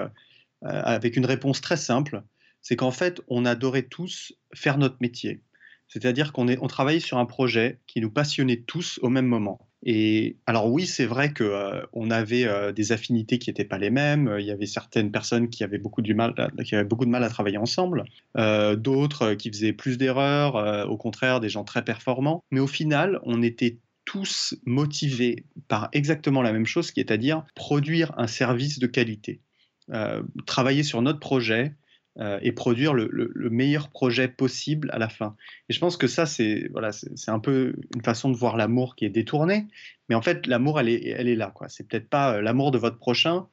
[0.63, 2.23] avec une réponse très simple,
[2.61, 5.43] c'est qu'en fait, on adorait tous faire notre métier.
[5.89, 9.69] C'est-à-dire qu'on on travaillait sur un projet qui nous passionnait tous au même moment.
[9.85, 13.79] Et alors oui, c'est vrai qu'on euh, on avait euh, des affinités qui n'étaient pas
[13.79, 14.37] les mêmes.
[14.39, 18.05] Il y avait certaines personnes qui avaient beaucoup, du mal, de mal à travailler ensemble,
[18.35, 22.43] d'autres qui faisaient plus d'erreurs, au contraire des gens très performants.
[22.51, 27.17] Mais au final, on était tous motivés par exactement la même chose, qui est à
[27.17, 29.41] dire produire un service de qualité.
[29.93, 31.75] Euh, travailler sur notre projet
[32.19, 33.09] euh, et produire le,
[33.51, 35.35] meilleur projet possible à la fin.
[35.69, 38.97] Et je pense que ça, c'est voilà, c'est un peu une façon de voir l'amour
[38.97, 39.67] qui est détournée,
[40.09, 41.51] mais en fait, l'amour, elle est, elle est là.
[41.55, 41.71] quoi.
[41.71, 43.47] C'est peut-être pas euh, l'amour de votre prochain,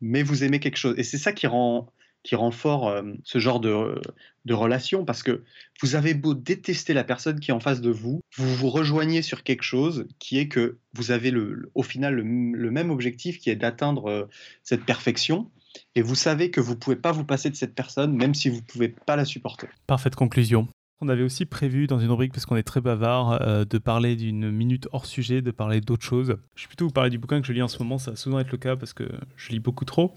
[0.00, 0.94] mais vous aimez quelque chose.
[0.98, 1.92] Et c'est ça qui rend
[2.24, 4.02] qui fort ce genre de,
[4.46, 5.44] de, relation, parce que
[5.80, 9.22] vous avez beau détester la personne qui est en face de vous, vous vous rejoignez
[9.22, 13.48] sur quelque chose qui est que vous avez le, au final le même objectif qui
[13.48, 14.28] est d'atteindre
[14.64, 15.48] cette perfection,
[15.94, 18.48] et vous savez que vous ne pouvez pas vous passer de cette personne, même si
[18.48, 19.68] vous ne pouvez pas la supporter.
[19.86, 20.68] Parfaite conclusion.
[21.00, 24.16] On avait aussi prévu dans une rubrique, parce qu'on est très bavard, euh, de parler
[24.16, 26.36] d'une minute hors sujet, de parler d'autre chose.
[26.54, 28.16] Je vais plutôt vous parler du bouquin que je lis en ce moment, ça va
[28.16, 29.04] souvent être le cas parce que
[29.36, 30.14] je lis beaucoup trop.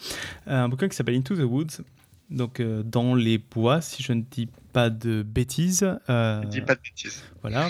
[0.47, 1.83] Euh, un bouquin qui s'appelle Into the Woods,
[2.29, 5.85] donc euh, dans les bois, si je ne dis pas de bêtises.
[6.09, 7.23] Euh, dis pas de bêtises.
[7.41, 7.69] Voilà,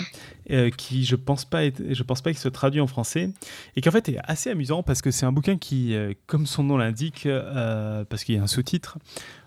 [0.50, 3.30] euh, qui je pense pas, je pense pas qu'il se traduit en français
[3.76, 5.96] et qui en fait est assez amusant parce que c'est un bouquin qui,
[6.26, 7.26] comme son nom l'indique,
[8.08, 8.98] parce qu'il y a un sous-titre,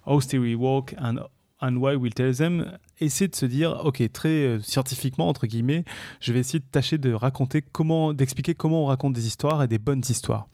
[0.05, 1.17] How Theory Walk and
[1.63, 2.65] and why we'll tell them,
[2.99, 5.85] essayer de se dire, ok, très euh, scientifiquement, entre guillemets,
[6.19, 9.67] je vais essayer de tâcher de raconter comment, d'expliquer comment on raconte des histoires et
[9.67, 10.47] des bonnes histoires.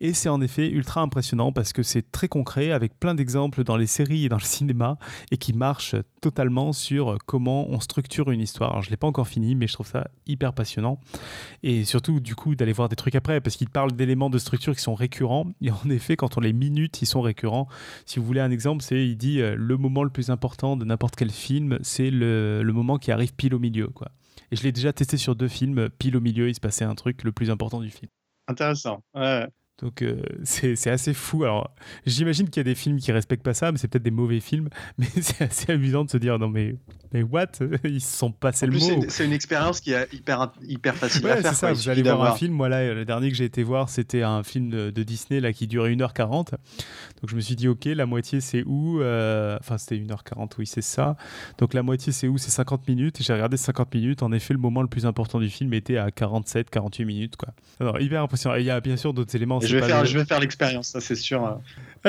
[0.00, 3.76] Et c'est en effet ultra impressionnant parce que c'est très concret, avec plein d'exemples dans
[3.76, 4.98] les séries et dans le cinéma,
[5.30, 8.70] et qui marche totalement sur comment on structure une histoire.
[8.70, 11.00] Alors, je ne l'ai pas encore fini, mais je trouve ça hyper passionnant.
[11.62, 14.74] Et surtout, du coup, d'aller voir des trucs après, parce qu'il parle d'éléments de structure
[14.74, 15.46] qui sont récurrents.
[15.62, 17.68] Et en effet, quand on les minute, ils sont récurrents.
[18.04, 20.76] Si vous voulez un exemple, c'est, il dit, euh, le moment le plus important important
[20.76, 23.86] de n'importe quel film, c'est le, moment qui arrive pile au milieu.
[23.86, 24.08] Quoi.
[24.50, 26.96] Et je l'ai déjà testé sur deux films, pile au milieu, il se passait un
[26.96, 28.10] truc le plus important du film.
[28.48, 29.04] Intéressant.
[29.14, 29.46] Ouais.
[29.82, 31.44] Donc euh, c'est assez fou.
[31.44, 31.74] Alors
[32.06, 34.40] j'imagine qu'il y a des films qui respectent pas ça, mais c'est peut-être des mauvais
[34.40, 34.68] films.
[34.98, 36.76] Mais c'est assez amusant de se dire non mais
[37.12, 37.46] mais what?
[37.84, 39.04] Ils se sont passés le mot.
[39.08, 41.54] C'est une expérience qui est hyper hyper facile à faire.
[41.54, 41.72] C'est ça.
[41.72, 42.56] vous allez voir un film.
[42.56, 45.92] Voilà, le dernier que j'ai été voir, c'était un film de, Disney là qui durait
[45.92, 46.52] 1h40.
[46.52, 46.52] Donc
[47.26, 50.82] je me suis dit ok, la moitié c'est où euh, Enfin c'était 1h40, oui c'est
[50.82, 51.16] ça.
[51.58, 52.38] Donc la moitié c'est où?
[52.38, 53.20] C'est 50 minutes.
[53.20, 54.22] Et j'ai regardé 50 minutes.
[54.22, 57.52] En effet, le moment le plus important du film était à 47, 48 minutes quoi.
[57.80, 58.56] Alors hyper impressionnant.
[58.56, 61.00] il y a bien sûr d'autres éléments je vais, faire, je vais faire l'expérience, ça
[61.00, 61.60] c'est sûr.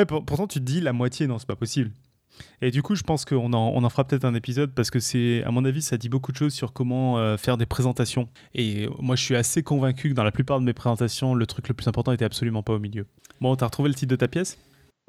[0.08, 1.92] pourtant, tu te dis la moitié, non, c'est pas possible.
[2.62, 5.00] Et du coup, je pense qu'on en, on en fera peut-être un épisode parce que
[5.00, 8.28] c'est, à mon avis, ça dit beaucoup de choses sur comment euh, faire des présentations.
[8.56, 11.68] Et moi, je suis assez convaincu que dans la plupart de mes présentations, le truc
[11.68, 13.06] le plus important était absolument pas au milieu.
[13.42, 14.58] Bon, t'as retrouvé le titre de ta pièce?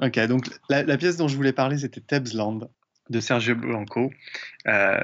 [0.03, 2.69] Ok, donc la, la, pièce dont je voulais parler, c'était Tebsland
[3.11, 4.11] de Sergio Blanco,
[4.67, 5.01] euh,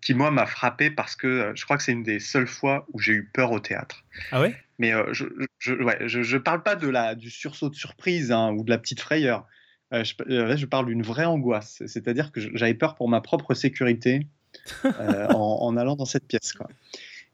[0.00, 2.86] qui moi m'a frappé parce que euh, je crois que c'est une des seules fois
[2.92, 4.04] où j'ai eu peur au théâtre.
[4.30, 4.54] Ah ouais?
[4.78, 5.24] Mais euh, je,
[5.58, 8.78] je, ouais, je, parle pas de la, du sursaut de surprise hein, ou de la
[8.78, 9.46] petite frayeur.
[9.92, 11.82] je, je parle d'une vraie angoisse.
[11.86, 14.26] C'est-à-dire que j'avais peur pour ma propre sécurité
[14.84, 16.52] en, en, allant dans cette pièce.
[16.52, 16.68] Quoi.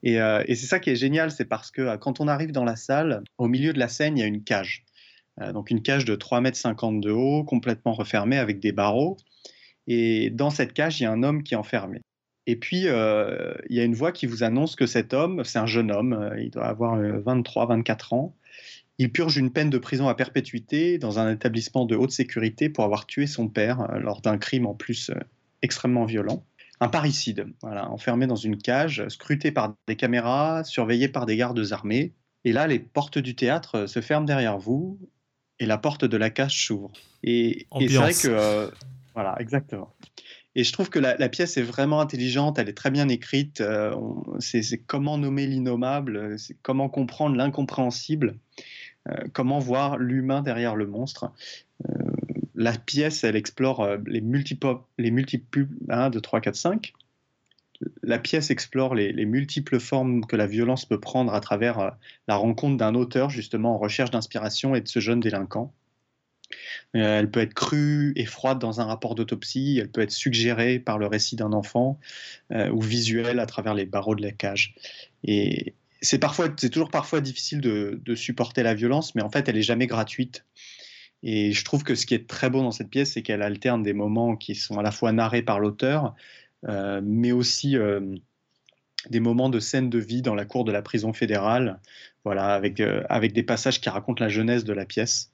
[0.03, 2.77] Et, et c'est ça qui est génial, c'est parce que quand on arrive dans la
[2.77, 4.85] salle, au milieu de la scène, il y a une cage.
[5.55, 9.17] donc une cage de 3,50 m de haut, complètement refermée avec des barreaux.
[9.87, 12.01] Et dans cette cage, il y a un homme qui est enfermé.
[12.47, 15.59] Et puis, euh, il y a une voix qui vous annonce que cet homme, c'est
[15.59, 18.35] un jeune homme, euh, il doit avoir 23, euh, 24 ans,
[18.99, 22.85] Il purge une peine de prison à perpétuité dans un établissement de haute sécurité pour
[22.85, 25.11] avoir tué son père lors d'un crime en plus
[25.63, 26.45] extrêmement violent.
[26.81, 31.73] Un parricide, voilà, enfermé dans une cage, scruté par des caméras, surveillé par des gardes
[31.73, 32.15] armés.
[32.45, 34.99] Et là, les portes du théâtre se ferment derrière vous
[35.59, 36.91] et la porte de la cage s'ouvre.
[37.23, 38.29] Et, c'est vrai que.
[38.29, 38.71] Euh,
[39.23, 39.95] voilà, exactement.
[40.55, 43.61] Et je trouve que la, pièce est vraiment intelligente, elle est très bien écrite.
[43.61, 43.95] Euh,
[44.41, 48.37] c'est comment nommer l'innommable, c'est comment comprendre l'incompréhensible,
[49.09, 51.33] euh, comment voir l'humain derrière le monstre
[52.61, 54.21] la pièce, elle explore euh, les
[54.99, 56.93] les multiples 1, 2, 3, 4, 5.
[58.03, 61.91] La pièce explore les, multiples formes que la violence peut prendre à travers euh,
[62.29, 65.73] la rencontre d'un auteur, justement en recherche d'inspiration et de ce jeune délinquant.
[66.97, 70.79] Euh, elle peut être crue et froide dans un rapport d'autopsie, elle peut être suggérée
[70.79, 71.99] par le récit d'un enfant
[72.73, 74.75] ou visuelle à travers les barreaux de la cage.
[75.23, 76.19] Et c'est
[76.71, 80.45] toujours parfois difficile de, supporter la violence, mais en fait, elle est jamais gratuite.
[81.23, 83.83] Et je trouve que ce qui est très beau dans cette pièce, c'est qu'elle alterne
[83.83, 86.15] des moments qui sont à la fois narrés par l'auteur,
[86.67, 88.17] euh, mais aussi euh,
[89.11, 91.79] des moments de scène de vie dans la cour de la prison fédérale,
[92.25, 95.31] voilà, avec, euh, avec des passages qui racontent la jeunesse de la pièce.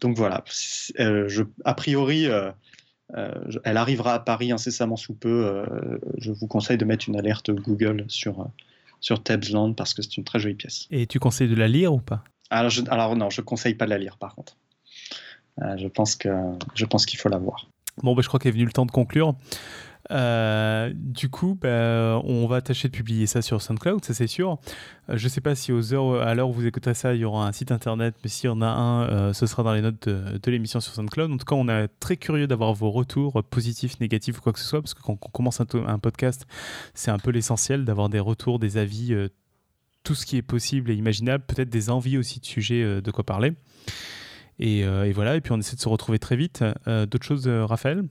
[0.00, 2.26] Donc voilà, je, a priori,
[3.12, 5.64] elle arrivera à Paris incessamment sous peu.
[6.18, 8.48] je vous conseille de mettre une alerte Google sur,
[9.00, 10.86] sur Tebsland parce que c'est une très jolie pièce.
[10.90, 12.24] Et tu conseilles de la lire ou pas?
[12.50, 14.56] Alors, je, alors non, je conseille pas de la lire par contre.
[15.62, 16.28] Euh, je pense que
[16.74, 17.68] je pense qu'il faut la voir.
[18.02, 19.34] Bon, bah, je crois qu'il est venu le temps de conclure.
[20.10, 24.58] Euh, du coup, bah, on va tâcher de publier ça sur SoundCloud, ça c'est sûr.
[25.08, 27.20] Euh, je ne sais pas si aux heures, à l'heure où vous écoutez ça, il
[27.20, 29.80] y aura un site internet, mais s'il y en a un, ce sera dans les
[29.80, 31.32] notes de, l'émission sur SoundCloud.
[31.32, 34.58] En tout cas, on est très curieux d'avoir vos retours, positifs, négatifs ou quoi que
[34.58, 36.46] ce soit, parce que quand on commence un, podcast,
[36.92, 39.14] c'est un peu l'essentiel d'avoir des retours, des avis
[40.04, 43.10] tout ce qui est possible et imaginable, peut-être des envies aussi de sujets euh, de
[43.10, 43.54] quoi parler.
[44.60, 46.62] Euh, et, voilà, et puis on essaie de se retrouver très vite.
[46.86, 48.04] Euh, d'autres choses, Raphaël?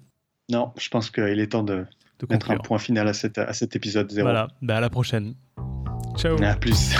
[0.50, 1.86] Non, je pense qu'il est temps de,
[2.30, 4.26] mettre un point final à, cet épisode 0.
[4.26, 5.36] Voilà, bah à la prochaine.
[6.18, 6.42] Ciao.
[6.44, 6.94] À plus.